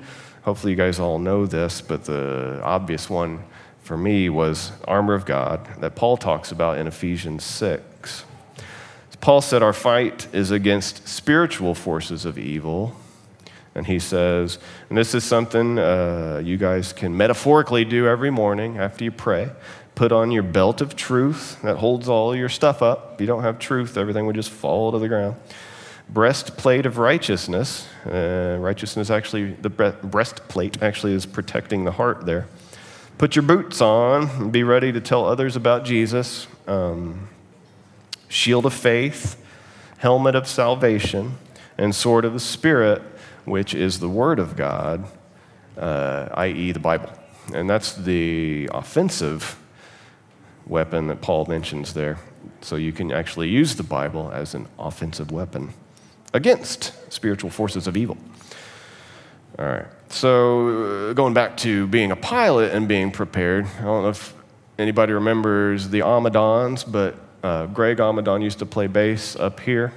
hopefully 0.43 0.71
you 0.71 0.77
guys 0.77 0.99
all 0.99 1.19
know 1.19 1.45
this, 1.45 1.81
but 1.81 2.05
the 2.05 2.61
obvious 2.63 3.09
one 3.09 3.43
for 3.81 3.97
me 3.97 4.29
was 4.29 4.71
armor 4.85 5.13
of 5.13 5.25
God 5.25 5.67
that 5.81 5.95
Paul 5.95 6.15
talks 6.17 6.51
about 6.51 6.77
in 6.77 6.87
Ephesians 6.87 7.43
6. 7.43 8.25
Paul 9.19 9.41
said, 9.41 9.63
Our 9.63 9.73
fight 9.73 10.27
is 10.33 10.51
against 10.51 11.07
spiritual 11.07 11.75
forces 11.75 12.25
of 12.25 12.37
evil 12.37 12.95
and 13.75 13.87
he 13.87 13.99
says, 13.99 14.59
and 14.89 14.97
this 14.97 15.15
is 15.15 15.23
something 15.23 15.79
uh, 15.79 16.41
you 16.43 16.57
guys 16.57 16.93
can 16.93 17.17
metaphorically 17.17 17.85
do 17.85 18.07
every 18.07 18.29
morning 18.29 18.77
after 18.77 19.03
you 19.03 19.11
pray. 19.11 19.49
Put 19.95 20.11
on 20.11 20.31
your 20.31 20.43
belt 20.43 20.81
of 20.81 20.95
truth 20.95 21.61
that 21.61 21.77
holds 21.77 22.07
all 22.07 22.35
your 22.35 22.49
stuff 22.49 22.81
up. 22.81 23.13
If 23.13 23.21
you 23.21 23.27
don't 23.27 23.43
have 23.43 23.59
truth, 23.59 23.97
everything 23.97 24.25
would 24.25 24.35
just 24.35 24.49
fall 24.49 24.91
to 24.91 24.99
the 24.99 25.07
ground. 25.07 25.35
Breastplate 26.09 26.85
of 26.85 26.97
righteousness. 26.97 27.87
Uh, 28.05 28.57
righteousness 28.59 29.09
actually, 29.09 29.53
the 29.53 29.69
breastplate 29.69 30.81
actually 30.81 31.13
is 31.13 31.25
protecting 31.25 31.83
the 31.83 31.91
heart 31.91 32.25
there. 32.25 32.47
Put 33.17 33.35
your 33.35 33.43
boots 33.43 33.81
on 33.81 34.29
and 34.29 34.51
be 34.51 34.63
ready 34.63 34.91
to 34.91 34.99
tell 34.99 35.25
others 35.25 35.55
about 35.55 35.85
Jesus. 35.85 36.47
Um, 36.67 37.29
shield 38.27 38.65
of 38.65 38.73
faith, 38.73 39.41
helmet 39.97 40.35
of 40.35 40.47
salvation, 40.47 41.37
and 41.77 41.93
sword 41.93 42.25
of 42.25 42.33
the 42.33 42.39
Spirit 42.39 43.01
which 43.45 43.73
is 43.73 43.99
the 43.99 44.09
Word 44.09 44.39
of 44.39 44.55
God, 44.55 45.05
uh, 45.77 46.29
i.e., 46.33 46.71
the 46.71 46.79
Bible. 46.79 47.09
And 47.53 47.69
that's 47.69 47.93
the 47.93 48.69
offensive 48.73 49.57
weapon 50.65 51.07
that 51.07 51.21
Paul 51.21 51.45
mentions 51.45 51.93
there. 51.93 52.17
So 52.61 52.75
you 52.75 52.91
can 52.91 53.11
actually 53.11 53.49
use 53.49 53.75
the 53.75 53.83
Bible 53.83 54.31
as 54.33 54.55
an 54.55 54.67
offensive 54.79 55.31
weapon 55.31 55.73
against 56.33 56.93
spiritual 57.11 57.49
forces 57.49 57.87
of 57.87 57.97
evil. 57.97 58.17
All 59.59 59.65
right. 59.65 59.85
So 60.09 61.09
uh, 61.09 61.13
going 61.13 61.33
back 61.33 61.57
to 61.57 61.87
being 61.87 62.11
a 62.11 62.15
pilot 62.15 62.73
and 62.73 62.87
being 62.87 63.11
prepared, 63.11 63.65
I 63.79 63.83
don't 63.83 64.03
know 64.03 64.09
if 64.09 64.33
anybody 64.79 65.13
remembers 65.13 65.89
the 65.89 65.99
Amadons, 65.99 66.89
but 66.89 67.15
uh, 67.43 67.67
Greg 67.67 67.97
Amadon 67.97 68.41
used 68.41 68.59
to 68.59 68.65
play 68.65 68.87
bass 68.87 69.35
up 69.35 69.59
here. 69.59 69.93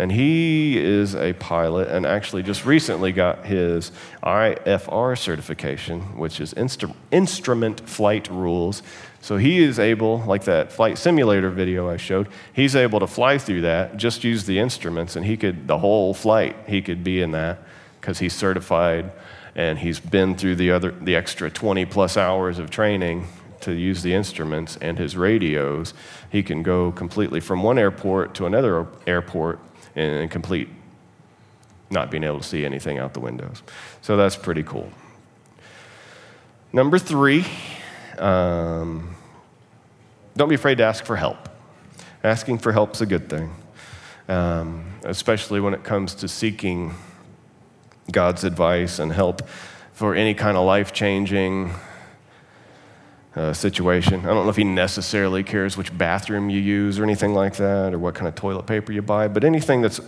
And 0.00 0.10
he 0.10 0.78
is 0.78 1.14
a 1.14 1.34
pilot 1.34 1.88
and 1.88 2.06
actually 2.06 2.42
just 2.42 2.64
recently 2.64 3.12
got 3.12 3.44
his 3.44 3.92
IFR 4.22 5.18
certification, 5.18 6.00
which 6.16 6.40
is 6.40 6.54
instru- 6.54 6.94
Instrument 7.10 7.86
Flight 7.86 8.26
Rules. 8.30 8.82
So 9.20 9.36
he 9.36 9.62
is 9.62 9.78
able, 9.78 10.20
like 10.20 10.44
that 10.44 10.72
flight 10.72 10.96
simulator 10.96 11.50
video 11.50 11.90
I 11.90 11.98
showed, 11.98 12.28
he's 12.54 12.74
able 12.74 12.98
to 13.00 13.06
fly 13.06 13.36
through 13.36 13.60
that, 13.60 13.98
just 13.98 14.24
use 14.24 14.46
the 14.46 14.58
instruments, 14.58 15.16
and 15.16 15.26
he 15.26 15.36
could, 15.36 15.68
the 15.68 15.76
whole 15.76 16.14
flight, 16.14 16.56
he 16.66 16.80
could 16.80 17.04
be 17.04 17.20
in 17.20 17.32
that 17.32 17.58
because 18.00 18.20
he's 18.20 18.32
certified 18.32 19.12
and 19.54 19.78
he's 19.80 20.00
been 20.00 20.34
through 20.34 20.56
the 20.56 20.70
other, 20.70 20.92
the 20.92 21.14
extra 21.14 21.50
20 21.50 21.84
plus 21.84 22.16
hours 22.16 22.58
of 22.58 22.70
training 22.70 23.26
to 23.60 23.72
use 23.72 24.02
the 24.02 24.14
instruments 24.14 24.78
and 24.80 24.96
his 24.96 25.14
radios. 25.14 25.92
He 26.32 26.42
can 26.42 26.62
go 26.62 26.90
completely 26.90 27.40
from 27.40 27.62
one 27.62 27.78
airport 27.78 28.34
to 28.36 28.46
another 28.46 28.86
airport 29.06 29.60
and 30.00 30.30
complete 30.30 30.68
not 31.90 32.10
being 32.10 32.24
able 32.24 32.38
to 32.38 32.46
see 32.46 32.64
anything 32.64 32.98
out 32.98 33.14
the 33.14 33.20
windows. 33.20 33.62
So 34.00 34.16
that's 34.16 34.36
pretty 34.36 34.62
cool. 34.62 34.90
Number 36.72 36.98
three, 36.98 37.44
um, 38.18 39.16
don't 40.36 40.48
be 40.48 40.54
afraid 40.54 40.78
to 40.78 40.84
ask 40.84 41.04
for 41.04 41.16
help. 41.16 41.48
Asking 42.22 42.58
for 42.58 42.72
help 42.72 42.94
is 42.94 43.00
a 43.00 43.06
good 43.06 43.28
thing, 43.28 43.54
um, 44.28 44.84
especially 45.04 45.60
when 45.60 45.74
it 45.74 45.82
comes 45.82 46.14
to 46.16 46.28
seeking 46.28 46.94
God's 48.12 48.44
advice 48.44 48.98
and 48.98 49.12
help 49.12 49.48
for 49.92 50.14
any 50.14 50.34
kind 50.34 50.56
of 50.56 50.64
life 50.64 50.92
changing 50.92 51.72
uh, 53.36 53.52
situation. 53.52 54.20
I 54.20 54.28
don't 54.28 54.44
know 54.44 54.50
if 54.50 54.56
he 54.56 54.64
necessarily 54.64 55.42
cares 55.42 55.76
which 55.76 55.96
bathroom 55.96 56.50
you 56.50 56.60
use 56.60 56.98
or 56.98 57.04
anything 57.04 57.34
like 57.34 57.56
that, 57.56 57.94
or 57.94 57.98
what 57.98 58.14
kind 58.14 58.28
of 58.28 58.34
toilet 58.34 58.66
paper 58.66 58.92
you 58.92 59.02
buy, 59.02 59.28
but 59.28 59.44
anything 59.44 59.82
that's 59.82 60.00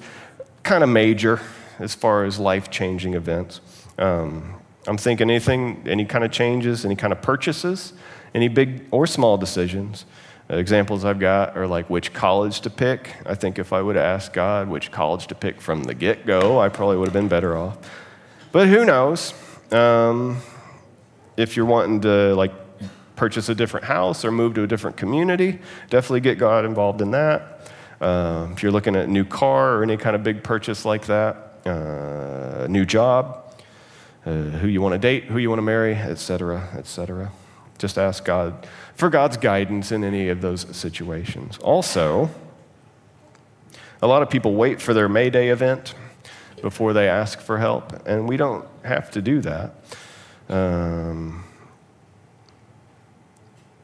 kind 0.63 0.83
of 0.83 0.91
major 0.91 1.41
as 1.79 1.95
far 1.95 2.25
as 2.25 2.39
life 2.39 2.71
changing 2.71 3.15
events. 3.15 3.61
Um, 3.99 4.55
I'm 4.87 4.97
thinking 4.97 5.31
anything, 5.31 5.85
any 5.87 6.05
kind 6.05 6.25
of 6.25 6.33
changes, 6.33 6.85
any 6.85 6.97
kind 6.97 7.13
of 7.13 7.23
purchases, 7.23 7.93
any 8.35 8.49
big 8.49 8.85
or 8.91 9.07
small 9.07 9.37
decisions. 9.37 10.05
Examples 10.49 11.05
I've 11.05 11.21
got 11.21 11.57
are 11.57 11.67
like 11.67 11.89
which 11.89 12.13
college 12.13 12.61
to 12.63 12.71
pick. 12.71 13.15
I 13.25 13.35
think 13.35 13.59
if 13.59 13.73
I 13.73 13.81
would 13.81 13.97
have 13.97 14.05
asked 14.05 14.33
God 14.33 14.69
which 14.69 14.91
college 14.91 15.27
to 15.29 15.35
pick 15.35 15.61
from 15.61 15.85
the 15.85 15.95
get 15.95 16.27
go, 16.27 16.61
I 16.61 16.69
probably 16.69 16.97
would 16.97 17.07
have 17.07 17.15
been 17.15 17.29
better 17.29 17.57
off. 17.57 17.79
But 18.51 18.69
who 18.69 18.85
knows? 18.85 19.33
Um, 19.71 20.39
if 21.37 21.57
you're 21.57 21.65
wanting 21.65 22.03
to 22.03 22.35
like 22.35 22.53
purchase 23.23 23.49
a 23.49 23.55
different 23.55 23.87
house 23.87 24.25
or 24.25 24.33
move 24.33 24.53
to 24.53 24.65
a 24.65 24.67
different 24.67 24.97
community, 24.97 25.61
definitely 25.91 26.19
get 26.19 26.39
God 26.39 26.65
involved 26.65 27.01
in 27.01 27.13
that. 27.13 27.71
Uh, 28.01 28.49
if 28.51 28.65
you're 28.65 28.73
looking 28.73 28.97
at 28.97 29.05
a 29.05 29.07
new 29.07 29.25
car 29.25 29.77
or 29.77 29.85
any 29.85 29.97
kind 29.97 30.17
of 30.17 30.25
big 30.25 30.43
purchase 30.43 30.85
like 30.85 31.07
that, 31.07 31.37
uh, 31.65 32.67
new 32.69 32.85
job, 32.85 33.45
uh, 34.27 34.33
who 34.33 34.67
you 34.67 34.83
want 34.83 34.93
to 34.93 34.99
date, 34.99 35.27
who 35.27 35.39
you 35.39 35.49
want 35.49 35.59
to 35.59 35.63
marry, 35.63 35.95
etc., 35.95 36.69
etc. 36.77 37.31
Just 37.79 37.97
ask 37.97 38.25
God 38.25 38.67
for 38.97 39.09
God's 39.09 39.37
guidance 39.37 39.93
in 39.93 40.03
any 40.03 40.29
of 40.29 40.41
those 40.41 40.67
situations. 40.77 41.59
Also, 41.59 42.29
a 44.03 44.07
lot 44.09 44.23
of 44.23 44.31
people 44.31 44.57
wait 44.57 44.83
for 44.83 44.95
their 44.95 45.09
Mayday 45.09 45.51
event 45.51 45.95
before 46.61 46.93
they 46.93 47.09
ask 47.09 47.39
for 47.39 47.59
help, 47.59 48.05
and 48.05 48.29
we 48.29 48.37
don't 48.37 48.67
have 48.85 49.13
to 49.13 49.23
do 49.23 49.41
that. 49.43 49.77
Um, 50.49 51.45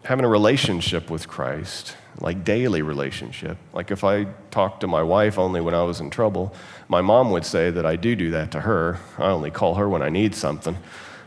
having 0.08 0.24
a 0.24 0.28
relationship 0.28 1.10
with 1.10 1.28
Christ, 1.28 1.94
like 2.18 2.42
daily 2.42 2.80
relationship. 2.80 3.58
Like 3.74 3.90
if 3.90 4.04
I 4.04 4.24
talked 4.50 4.80
to 4.80 4.86
my 4.86 5.02
wife 5.02 5.38
only 5.38 5.60
when 5.60 5.74
I 5.74 5.82
was 5.82 6.00
in 6.00 6.08
trouble, 6.08 6.54
my 6.88 7.02
mom 7.02 7.30
would 7.32 7.44
say 7.44 7.70
that 7.70 7.84
I 7.84 7.96
do 7.96 8.16
do 8.16 8.30
that 8.30 8.50
to 8.52 8.60
her. 8.60 9.00
I 9.18 9.24
only 9.24 9.50
call 9.50 9.74
her 9.74 9.86
when 9.86 10.00
I 10.00 10.08
need 10.08 10.34
something. 10.34 10.78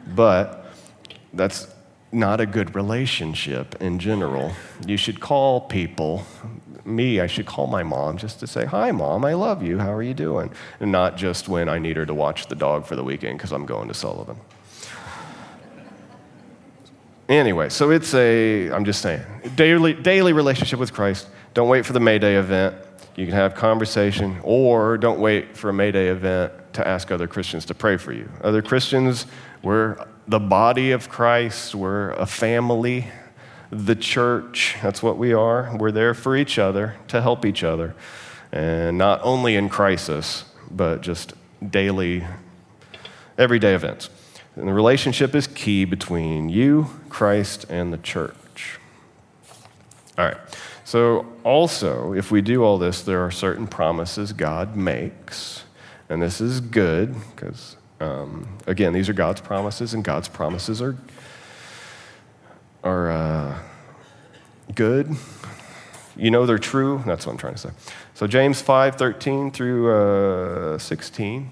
But 0.07 0.73
that's 1.31 1.67
not 2.11 2.41
a 2.41 2.47
good 2.47 2.73
relationship 2.73 3.79
in 3.79 3.99
general. 3.99 4.51
You 4.87 4.97
should 4.97 5.19
call 5.19 5.61
people. 5.61 6.23
Me, 6.83 7.19
I 7.19 7.27
should 7.27 7.45
call 7.45 7.67
my 7.67 7.83
mom 7.83 8.17
just 8.17 8.39
to 8.39 8.47
say, 8.47 8.65
Hi, 8.65 8.89
mom, 8.89 9.23
I 9.25 9.35
love 9.35 9.61
you. 9.61 9.77
How 9.77 9.93
are 9.93 10.01
you 10.01 10.15
doing? 10.15 10.49
And 10.79 10.91
not 10.91 11.17
just 11.17 11.47
when 11.47 11.69
I 11.69 11.77
need 11.77 11.97
her 11.97 12.07
to 12.07 12.15
watch 12.15 12.47
the 12.47 12.55
dog 12.55 12.87
for 12.87 12.95
the 12.95 13.03
weekend 13.03 13.37
because 13.37 13.51
I'm 13.51 13.67
going 13.67 13.89
to 13.89 13.93
Sullivan. 13.93 14.37
Anyway, 17.31 17.69
so 17.69 17.91
it's 17.91 18.13
a, 18.13 18.69
I'm 18.71 18.83
just 18.83 19.01
saying, 19.01 19.21
daily, 19.55 19.93
daily 19.93 20.33
relationship 20.33 20.79
with 20.79 20.91
Christ. 20.91 21.29
Don't 21.53 21.69
wait 21.69 21.85
for 21.85 21.93
the 21.93 21.99
Mayday 22.01 22.35
event. 22.35 22.75
You 23.15 23.25
can 23.25 23.33
have 23.35 23.55
conversation, 23.55 24.37
or 24.43 24.97
don't 24.97 25.17
wait 25.21 25.55
for 25.55 25.69
a 25.69 25.73
Mayday 25.73 26.09
event 26.09 26.51
to 26.73 26.85
ask 26.85 27.09
other 27.09 27.27
Christians 27.27 27.63
to 27.67 27.73
pray 27.73 27.95
for 27.95 28.11
you. 28.11 28.29
Other 28.41 28.61
Christians, 28.61 29.27
we're 29.63 30.05
the 30.27 30.41
body 30.41 30.91
of 30.91 31.07
Christ, 31.07 31.73
we're 31.73 32.11
a 32.11 32.25
family, 32.25 33.07
the 33.69 33.95
church. 33.95 34.75
That's 34.81 35.01
what 35.01 35.17
we 35.17 35.31
are. 35.31 35.73
We're 35.77 35.93
there 35.93 36.13
for 36.13 36.35
each 36.35 36.59
other, 36.59 36.97
to 37.07 37.21
help 37.21 37.45
each 37.45 37.63
other. 37.63 37.95
And 38.51 38.97
not 38.97 39.21
only 39.23 39.55
in 39.55 39.69
crisis, 39.69 40.43
but 40.69 40.99
just 40.99 41.33
daily, 41.65 42.25
everyday 43.37 43.73
events. 43.73 44.09
And 44.55 44.67
the 44.67 44.73
relationship 44.73 45.33
is 45.33 45.47
key 45.47 45.85
between 45.85 46.49
you, 46.49 46.87
Christ, 47.09 47.65
and 47.69 47.93
the 47.93 47.97
church. 47.97 48.79
All 50.17 50.25
right. 50.25 50.37
So, 50.83 51.25
also, 51.45 52.13
if 52.13 52.31
we 52.31 52.41
do 52.41 52.63
all 52.63 52.77
this, 52.77 53.01
there 53.01 53.23
are 53.23 53.31
certain 53.31 53.65
promises 53.65 54.33
God 54.33 54.75
makes. 54.75 55.63
And 56.09 56.21
this 56.21 56.41
is 56.41 56.59
good 56.59 57.15
because, 57.33 57.77
um, 58.01 58.57
again, 58.67 58.91
these 58.91 59.07
are 59.07 59.13
God's 59.13 59.39
promises, 59.39 59.93
and 59.93 60.03
God's 60.03 60.27
promises 60.27 60.81
are, 60.81 60.97
are 62.83 63.09
uh, 63.09 63.59
good. 64.75 65.15
You 66.17 66.29
know 66.29 66.45
they're 66.45 66.59
true. 66.59 67.01
That's 67.05 67.25
what 67.25 67.31
I'm 67.31 67.37
trying 67.37 67.53
to 67.53 67.59
say. 67.59 67.69
So, 68.13 68.27
James 68.27 68.61
5 68.61 68.97
13 68.97 69.51
through 69.51 70.73
uh, 70.73 70.77
16 70.77 71.51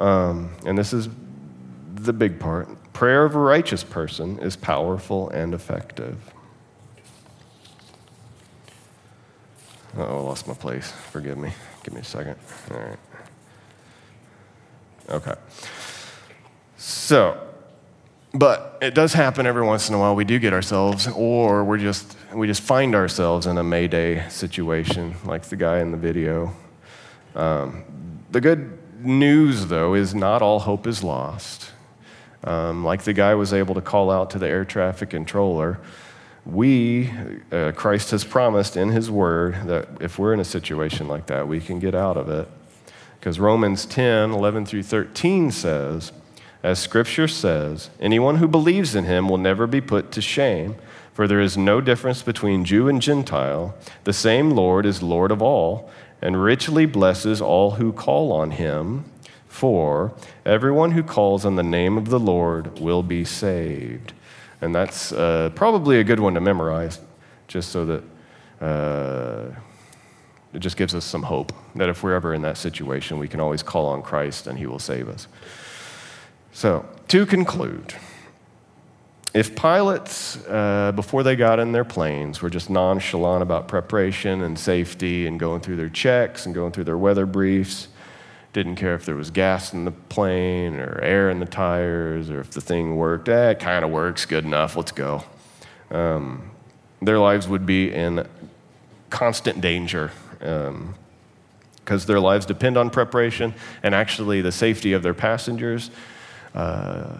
Um, 0.00 0.50
and 0.66 0.76
this 0.76 0.92
is 0.92 1.08
the 1.94 2.12
big 2.12 2.40
part 2.40 2.68
prayer 3.00 3.24
of 3.24 3.34
a 3.34 3.38
righteous 3.38 3.82
person 3.82 4.38
is 4.40 4.56
powerful 4.56 5.30
and 5.30 5.54
effective. 5.54 6.18
Oh, 9.96 10.02
I 10.02 10.20
lost 10.20 10.46
my 10.46 10.52
place. 10.52 10.92
Forgive 11.10 11.38
me. 11.38 11.50
Give 11.82 11.94
me 11.94 12.00
a 12.00 12.04
second. 12.04 12.36
All 12.70 12.78
right. 12.78 12.98
Okay. 15.08 15.34
So, 16.76 17.40
but 18.34 18.78
it 18.82 18.94
does 18.94 19.14
happen 19.14 19.46
every 19.46 19.64
once 19.64 19.88
in 19.88 19.94
a 19.94 19.98
while. 19.98 20.14
We 20.14 20.24
do 20.24 20.38
get 20.38 20.52
ourselves, 20.52 21.08
or 21.08 21.64
we're 21.64 21.78
just 21.78 22.16
we 22.34 22.46
just 22.46 22.60
find 22.60 22.94
ourselves 22.94 23.46
in 23.46 23.56
a 23.56 23.64
Mayday 23.64 24.28
situation, 24.28 25.16
like 25.24 25.44
the 25.44 25.56
guy 25.56 25.80
in 25.80 25.90
the 25.90 25.96
video. 25.96 26.54
Um, 27.34 27.84
the 28.30 28.40
good 28.40 28.78
news, 29.04 29.66
though, 29.66 29.94
is 29.94 30.14
not 30.14 30.42
all 30.42 30.60
hope 30.60 30.86
is 30.86 31.02
lost. 31.02 31.72
Um, 32.44 32.84
like 32.84 33.02
the 33.02 33.12
guy 33.12 33.34
was 33.34 33.52
able 33.52 33.74
to 33.74 33.80
call 33.80 34.10
out 34.10 34.30
to 34.30 34.38
the 34.38 34.48
air 34.48 34.64
traffic 34.64 35.10
controller, 35.10 35.78
we, 36.46 37.10
uh, 37.52 37.72
Christ 37.72 38.12
has 38.12 38.24
promised 38.24 38.76
in 38.76 38.88
his 38.88 39.10
word 39.10 39.56
that 39.66 39.88
if 40.00 40.18
we're 40.18 40.32
in 40.32 40.40
a 40.40 40.44
situation 40.44 41.06
like 41.06 41.26
that, 41.26 41.46
we 41.46 41.60
can 41.60 41.78
get 41.78 41.94
out 41.94 42.16
of 42.16 42.28
it. 42.28 42.48
Because 43.18 43.38
Romans 43.38 43.84
10 43.84 44.30
11 44.30 44.64
through 44.64 44.84
13 44.84 45.50
says, 45.50 46.12
as 46.62 46.78
scripture 46.78 47.28
says, 47.28 47.90
anyone 48.00 48.36
who 48.36 48.48
believes 48.48 48.94
in 48.94 49.04
him 49.04 49.28
will 49.28 49.38
never 49.38 49.66
be 49.66 49.80
put 49.80 50.10
to 50.12 50.22
shame, 50.22 50.76
for 51.12 51.26
there 51.26 51.40
is 51.40 51.56
no 51.56 51.80
difference 51.80 52.22
between 52.22 52.64
Jew 52.64 52.88
and 52.88 53.02
Gentile. 53.02 53.74
The 54.04 54.12
same 54.12 54.50
Lord 54.52 54.86
is 54.86 55.02
Lord 55.02 55.30
of 55.30 55.42
all 55.42 55.90
and 56.22 56.42
richly 56.42 56.86
blesses 56.86 57.40
all 57.40 57.72
who 57.72 57.92
call 57.92 58.32
on 58.32 58.52
him. 58.52 59.04
For 59.48 60.14
everyone 60.46 60.92
who 60.92 61.02
calls 61.02 61.44
on 61.44 61.56
the 61.56 61.62
name 61.62 61.98
of 61.98 62.08
the 62.08 62.20
Lord 62.20 62.78
will 62.78 63.02
be 63.02 63.24
saved. 63.24 64.12
And 64.60 64.74
that's 64.74 65.12
uh, 65.12 65.50
probably 65.54 65.98
a 65.98 66.04
good 66.04 66.20
one 66.20 66.34
to 66.34 66.40
memorize, 66.40 67.00
just 67.48 67.70
so 67.70 67.84
that 67.86 68.04
uh, 68.64 69.50
it 70.52 70.58
just 70.58 70.76
gives 70.76 70.94
us 70.94 71.04
some 71.04 71.22
hope 71.22 71.52
that 71.74 71.88
if 71.88 72.02
we're 72.02 72.14
ever 72.14 72.34
in 72.34 72.42
that 72.42 72.58
situation, 72.58 73.18
we 73.18 73.28
can 73.28 73.40
always 73.40 73.62
call 73.62 73.86
on 73.86 74.02
Christ 74.02 74.46
and 74.46 74.58
he 74.58 74.66
will 74.66 74.78
save 74.78 75.08
us. 75.08 75.26
So, 76.52 76.86
to 77.08 77.26
conclude, 77.26 77.94
if 79.32 79.54
pilots, 79.54 80.44
uh, 80.46 80.92
before 80.94 81.22
they 81.22 81.36
got 81.36 81.60
in 81.60 81.72
their 81.72 81.84
planes, 81.84 82.42
were 82.42 82.50
just 82.50 82.68
nonchalant 82.68 83.42
about 83.42 83.68
preparation 83.68 84.42
and 84.42 84.58
safety 84.58 85.26
and 85.26 85.38
going 85.38 85.60
through 85.60 85.76
their 85.76 85.88
checks 85.88 86.46
and 86.46 86.54
going 86.54 86.72
through 86.72 86.84
their 86.84 86.98
weather 86.98 87.26
briefs, 87.26 87.88
didn't 88.52 88.74
care 88.74 88.94
if 88.94 89.06
there 89.06 89.14
was 89.14 89.30
gas 89.30 89.72
in 89.72 89.84
the 89.84 89.92
plane 89.92 90.74
or 90.74 91.00
air 91.00 91.30
in 91.30 91.38
the 91.38 91.46
tires 91.46 92.28
or 92.28 92.40
if 92.40 92.50
the 92.50 92.60
thing 92.60 92.96
worked, 92.96 93.28
eh, 93.28 93.50
it 93.50 93.60
kind 93.60 93.84
of 93.84 93.90
works, 93.92 94.26
good 94.26 94.44
enough, 94.44 94.74
let's 94.74 94.90
go. 94.90 95.22
Um, 95.92 96.50
their 97.00 97.18
lives 97.20 97.46
would 97.46 97.64
be 97.64 97.92
in 97.92 98.26
constant 99.10 99.60
danger 99.60 100.10
because 100.38 100.68
um, 100.68 100.94
their 101.84 102.20
lives 102.20 102.46
depend 102.46 102.76
on 102.76 102.90
preparation 102.90 103.54
and 103.82 103.94
actually 103.94 104.40
the 104.40 104.52
safety 104.52 104.92
of 104.92 105.04
their 105.04 105.14
passengers. 105.14 105.90
Uh, 106.52 107.18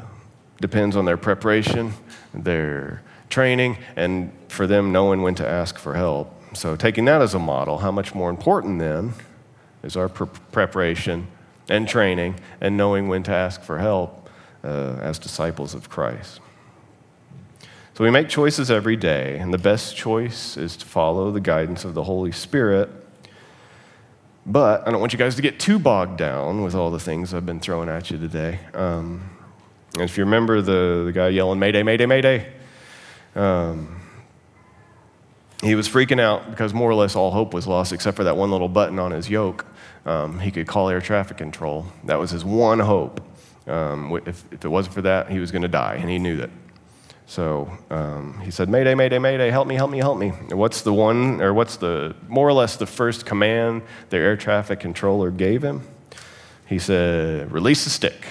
depends 0.61 0.95
on 0.97 1.05
their 1.05 1.17
preparation, 1.17 1.93
their 2.35 3.03
training, 3.29 3.79
and 3.97 4.33
for 4.49 4.67
them 4.67 4.93
knowing 4.93 5.23
when 5.23 5.35
to 5.37 5.49
ask 5.49 5.79
for 5.79 5.95
help. 5.95 6.35
So, 6.55 6.77
taking 6.77 7.05
that 7.07 7.23
as 7.23 7.35
a 7.35 7.39
model, 7.39 7.79
how 7.79 7.91
much 7.91 8.15
more 8.15 8.29
important 8.29 8.79
then 8.79 9.15
is 9.83 9.97
our 9.97 10.09
pre- 10.09 10.27
preparation 10.53 11.29
and 11.69 11.89
training 11.89 12.35
and 12.61 12.77
knowing 12.77 13.09
when 13.09 13.23
to 13.25 13.33
ask 13.33 13.63
for 13.63 13.79
help 13.79 14.29
uh, 14.65 14.97
as 15.01 15.19
disciples 15.19 15.75
of 15.75 15.89
Christ? 15.89 16.41
So, 17.95 18.05
we 18.05 18.11
make 18.11 18.29
choices 18.29 18.71
every 18.71 18.97
day, 18.97 19.39
and 19.39 19.55
the 19.55 19.59
best 19.59 19.97
choice 19.97 20.57
is 20.57 20.77
to 20.79 20.87
follow 20.87 21.31
the 21.31 21.41
guidance 21.41 21.85
of 21.85 21.95
the 21.95 22.05
Holy 22.05 22.33
Spirit. 22.33 22.91
But 24.45 24.89
I 24.89 24.91
don't 24.91 25.01
want 25.01 25.13
you 25.13 25.19
guys 25.19 25.37
to 25.37 25.43
get 25.43 25.61
too 25.61 25.79
bogged 25.79 26.19
down 26.19 26.63
with 26.63 26.75
all 26.75 26.91
the 26.91 26.99
things 26.99 27.33
I've 27.33 27.47
been 27.47 27.61
throwing 27.61 27.89
at 27.89 28.11
you 28.11 28.19
today. 28.19 28.59
Um, 28.75 29.31
and 29.95 30.03
if 30.03 30.17
you 30.17 30.25
remember 30.25 30.63
the, 30.63 31.05
the 31.07 31.13
guy 31.13 31.29
yelling, 31.29 31.59
Mayday, 31.59 31.83
Mayday, 31.83 32.07
Mayday, 32.07 32.53
um, 33.35 34.01
he 35.63 35.75
was 35.75 35.89
freaking 35.89 36.21
out 36.21 36.51
because 36.51 36.73
more 36.73 36.91
or 36.91 36.95
less 36.95 37.17
all 37.17 37.31
hope 37.31 37.53
was 37.53 37.67
lost 37.67 37.93
except 37.93 38.17
for 38.17 38.25
that 38.25 38.37
one 38.37 38.51
little 38.51 38.69
button 38.69 38.99
on 38.99 39.11
his 39.11 39.29
yoke. 39.29 39.67
Um, 40.07 40.39
he 40.41 40.51
could 40.51 40.67
call 40.67 40.89
air 40.89 41.01
traffic 41.01 41.37
control. 41.37 41.87
That 42.05 42.19
was 42.19 42.31
his 42.31 42.45
one 42.45 42.79
hope. 42.79 43.21
Um, 43.67 44.21
if, 44.27 44.45
if, 44.53 44.65
it 44.65 44.69
wasn't 44.69 44.95
for 44.95 45.03
that, 45.03 45.31
he 45.31 45.39
was 45.39 45.51
going 45.51 45.63
to 45.63 45.69
die, 45.69 45.97
and 45.97 46.09
he 46.09 46.19
knew 46.19 46.37
that. 46.39 46.51
So 47.27 47.71
um, 47.91 48.41
he 48.43 48.51
said, 48.51 48.69
Mayday, 48.69 48.95
Mayday, 48.95 49.19
Mayday, 49.19 49.51
help 49.51 49.69
me, 49.69 49.75
help 49.75 49.91
me, 49.91 49.99
help 49.99 50.19
me. 50.19 50.31
What's 50.31 50.83
the 50.83 50.93
one, 50.93 51.41
or 51.41 51.53
what's 51.53 51.77
the, 51.77 52.17
more 52.27 52.49
or 52.49 52.53
less 52.53 52.77
the 52.77 52.87
first 52.87 53.27
command 53.27 53.83
the 54.09 54.17
air 54.17 54.37
traffic 54.37 54.81
controller 54.81 55.31
gave 55.31 55.63
him? 55.63 55.87
He 56.67 56.79
said, 56.79 57.53
Release 57.53 57.85
the 57.85 57.91
stick. 57.91 58.25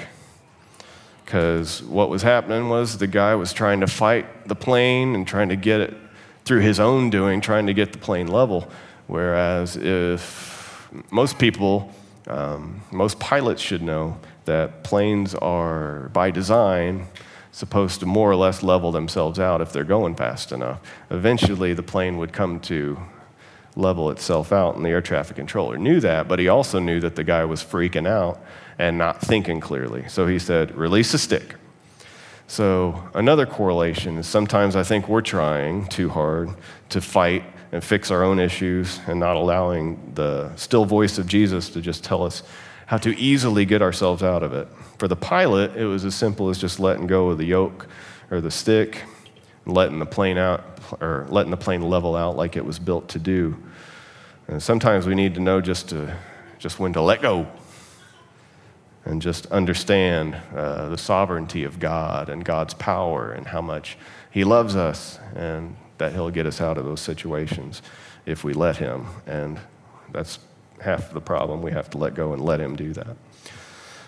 Because 1.30 1.84
what 1.84 2.10
was 2.10 2.24
happening 2.24 2.70
was 2.70 2.98
the 2.98 3.06
guy 3.06 3.36
was 3.36 3.54
trying 3.54 3.82
to 3.82 3.88
fight 3.88 4.48
the 4.48 4.56
plane 4.56 5.14
and 5.14 5.28
trying 5.28 5.50
to 5.50 5.56
get 5.56 5.80
it 5.80 5.96
through 6.44 6.62
his 6.62 6.80
own 6.80 7.12
doing, 7.12 7.40
trying 7.40 7.68
to 7.68 7.74
get 7.76 7.92
the 7.92 8.00
plane 8.00 8.26
level. 8.26 8.68
Whereas 9.06 9.78
if 9.78 10.92
most 11.12 11.38
people, 11.38 11.94
um, 12.26 12.82
most 12.92 13.20
pilots 13.20 13.62
should 13.62 13.84
know 13.84 14.18
that 14.46 14.84
planes 14.84 15.36
are, 15.36 16.10
by 16.14 16.32
design, 16.32 17.06
supposed 17.52 18.00
to 18.00 18.08
more 18.08 18.32
or 18.32 18.36
less 18.36 18.64
level 18.64 18.92
themselves 18.92 19.38
out 19.38 19.62
if 19.62 19.72
they're 19.72 19.84
going 19.84 20.16
fast 20.16 20.52
enough. 20.52 20.82
Eventually, 21.12 21.76
the 21.76 21.84
plane 21.84 22.18
would 22.18 22.34
come 22.34 22.60
to 22.62 22.98
level 23.76 24.10
itself 24.10 24.52
out, 24.52 24.76
and 24.76 24.84
the 24.84 24.90
air 24.90 25.02
traffic 25.02 25.36
controller 25.36 25.78
knew 25.78 26.00
that, 26.00 26.28
but 26.28 26.40
he 26.40 26.48
also 26.48 26.80
knew 26.80 27.00
that 27.00 27.16
the 27.16 27.24
guy 27.24 27.46
was 27.46 27.64
freaking 27.64 28.08
out 28.08 28.40
and 28.80 28.98
not 28.98 29.22
thinking 29.22 29.60
clearly. 29.60 30.08
So 30.08 30.26
he 30.26 30.40
said, 30.40 30.76
Release 30.76 31.12
the 31.12 31.20
stick. 31.20 31.56
So, 32.48 33.04
another 33.14 33.46
correlation 33.46 34.18
is 34.18 34.26
sometimes 34.26 34.76
I 34.76 34.82
think 34.82 35.08
we're 35.08 35.22
trying 35.22 35.86
too 35.86 36.10
hard 36.10 36.50
to 36.90 37.00
fight 37.00 37.44
and 37.72 37.84
fix 37.84 38.10
our 38.10 38.24
own 38.24 38.40
issues 38.40 39.00
and 39.06 39.20
not 39.20 39.36
allowing 39.36 40.14
the 40.16 40.56
still 40.56 40.86
voice 40.86 41.20
of 41.20 41.28
Jesus 41.28 41.70
to 41.70 41.82
just 41.82 42.04
tell 42.04 42.24
us 42.24 42.42
how 42.88 42.98
to 42.98 43.16
easily 43.20 43.66
get 43.66 43.84
ourselves 43.84 44.24
out 44.24 44.42
of 44.42 44.54
it. 44.54 44.68
For 44.98 45.08
the 45.08 45.16
pilot, 45.16 45.76
it 45.76 45.86
was 45.86 46.06
as 46.06 46.16
simple 46.16 46.50
as 46.50 46.58
just 46.58 46.80
letting 46.80 47.06
go 47.06 47.30
of 47.30 47.38
the 47.38 47.46
yoke 47.46 47.88
or 48.32 48.42
the 48.42 48.50
stick, 48.50 49.04
letting 49.68 50.00
the 50.00 50.08
plane 50.08 50.40
out 50.40 50.64
or 51.00 51.28
letting 51.30 51.52
the 51.52 51.58
plane 51.58 51.84
level 51.84 52.16
out 52.16 52.36
like 52.36 52.56
it 52.56 52.66
was 52.66 52.80
built 52.80 53.10
to 53.10 53.20
do. 53.20 53.56
And 54.48 54.64
sometimes 54.64 55.06
we 55.06 55.14
need 55.14 55.36
to 55.36 55.40
know 55.40 55.62
just 55.62 55.90
to 55.90 56.18
just 56.58 56.80
when 56.80 56.94
to 56.94 57.02
let 57.02 57.22
go 57.22 57.48
and 59.06 59.22
just 59.22 59.46
understand 59.48 60.36
uh, 60.56 60.90
the 60.90 60.98
sovereignty 60.98 61.64
of 61.64 61.80
God 61.80 62.30
and 62.30 62.44
God's 62.44 62.74
power 62.74 63.32
and 63.32 63.48
how 63.48 63.62
much 63.62 63.98
He 64.30 64.44
loves 64.44 64.76
us 64.76 65.20
and 65.36 65.76
that 65.98 66.14
He'll 66.14 66.30
get 66.30 66.46
us 66.46 66.62
out 66.62 66.78
of 66.78 66.86
those 66.86 67.02
situations 67.02 67.82
if 68.26 68.44
we 68.44 68.54
let 68.54 68.78
Him. 68.78 69.08
And 69.26 69.60
that's 70.12 70.40
half 70.82 71.12
the 71.12 71.22
problem. 71.22 71.62
We 71.62 71.72
have 71.72 71.90
to 71.92 71.98
let 71.98 72.14
go 72.14 72.34
and 72.34 72.44
let 72.44 72.60
Him 72.60 72.76
do 72.76 72.94
that. 72.94 73.16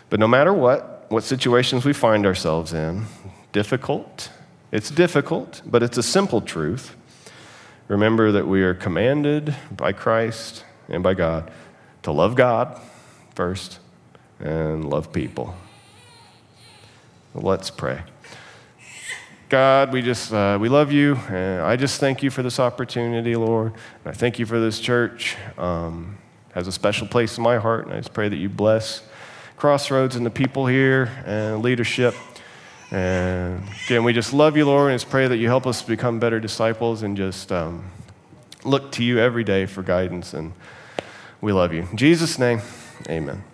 But 0.10 0.20
no 0.20 0.28
matter 0.28 0.54
what, 0.54 1.06
what 1.10 1.24
situations 1.24 1.86
we 1.86 1.94
find 1.94 2.26
ourselves 2.26 2.74
in, 2.74 3.06
difficult, 3.52 4.30
it's 4.72 4.90
difficult, 4.90 5.62
but 5.66 5.84
it's 5.84 5.98
a 5.98 6.04
simple 6.04 6.42
truth. 6.42 6.96
Remember 7.88 8.32
that 8.32 8.48
we 8.48 8.62
are 8.64 8.74
commanded 8.74 9.56
by 9.72 9.92
Christ 9.92 10.64
and 10.88 11.04
by 11.04 11.14
God 11.14 11.52
to 12.04 12.12
love 12.12 12.36
God 12.36 12.80
first 13.36 13.80
and 14.42 14.90
love 14.90 15.12
people. 15.12 15.56
Let's 17.34 17.70
pray. 17.70 18.02
God, 19.48 19.92
we 19.92 20.02
just 20.02 20.34
uh, 20.34 20.58
we 20.62 20.70
love 20.70 20.92
you, 20.92 21.16
and 21.30 21.62
I 21.62 21.76
just 21.76 22.00
thank 22.00 22.24
you 22.24 22.30
for 22.30 22.42
this 22.42 22.60
opportunity, 22.60 23.36
Lord. 23.36 23.74
And 24.04 24.14
I 24.14 24.14
thank 24.14 24.40
you 24.40 24.46
for 24.46 24.60
this 24.60 24.80
church. 24.80 25.36
Um, 25.58 26.18
has 26.54 26.68
a 26.68 26.72
special 26.72 27.08
place 27.08 27.38
in 27.38 27.44
my 27.44 27.58
heart, 27.58 27.86
and 27.86 27.94
I 27.94 27.98
just 27.98 28.14
pray 28.14 28.30
that 28.30 28.36
you 28.38 28.50
bless 28.50 29.04
Crossroads 29.58 30.16
and 30.16 30.26
the 30.26 30.32
people 30.32 30.68
here 30.68 31.10
and 31.26 31.62
leadership. 31.62 32.16
And 32.92 33.64
again, 33.86 34.04
we 34.04 34.12
just 34.12 34.34
love 34.34 34.58
you, 34.58 34.66
Lord, 34.66 34.92
and 34.92 35.00
just 35.00 35.10
pray 35.10 35.28
that 35.28 35.38
you 35.38 35.48
help 35.48 35.66
us 35.66 35.82
become 35.82 36.20
better 36.20 36.40
disciples 36.40 37.04
and 37.04 37.16
just 37.16 37.52
um, 37.52 37.90
look 38.66 38.92
to 38.94 39.04
you 39.04 39.20
every 39.20 39.44
day 39.44 39.66
for 39.66 39.82
guidance. 39.82 40.34
And 40.34 40.54
we 41.40 41.54
love 41.54 41.74
you. 41.74 41.88
In 41.90 41.98
Jesus' 41.98 42.38
name, 42.38 42.62
amen. 43.10 43.51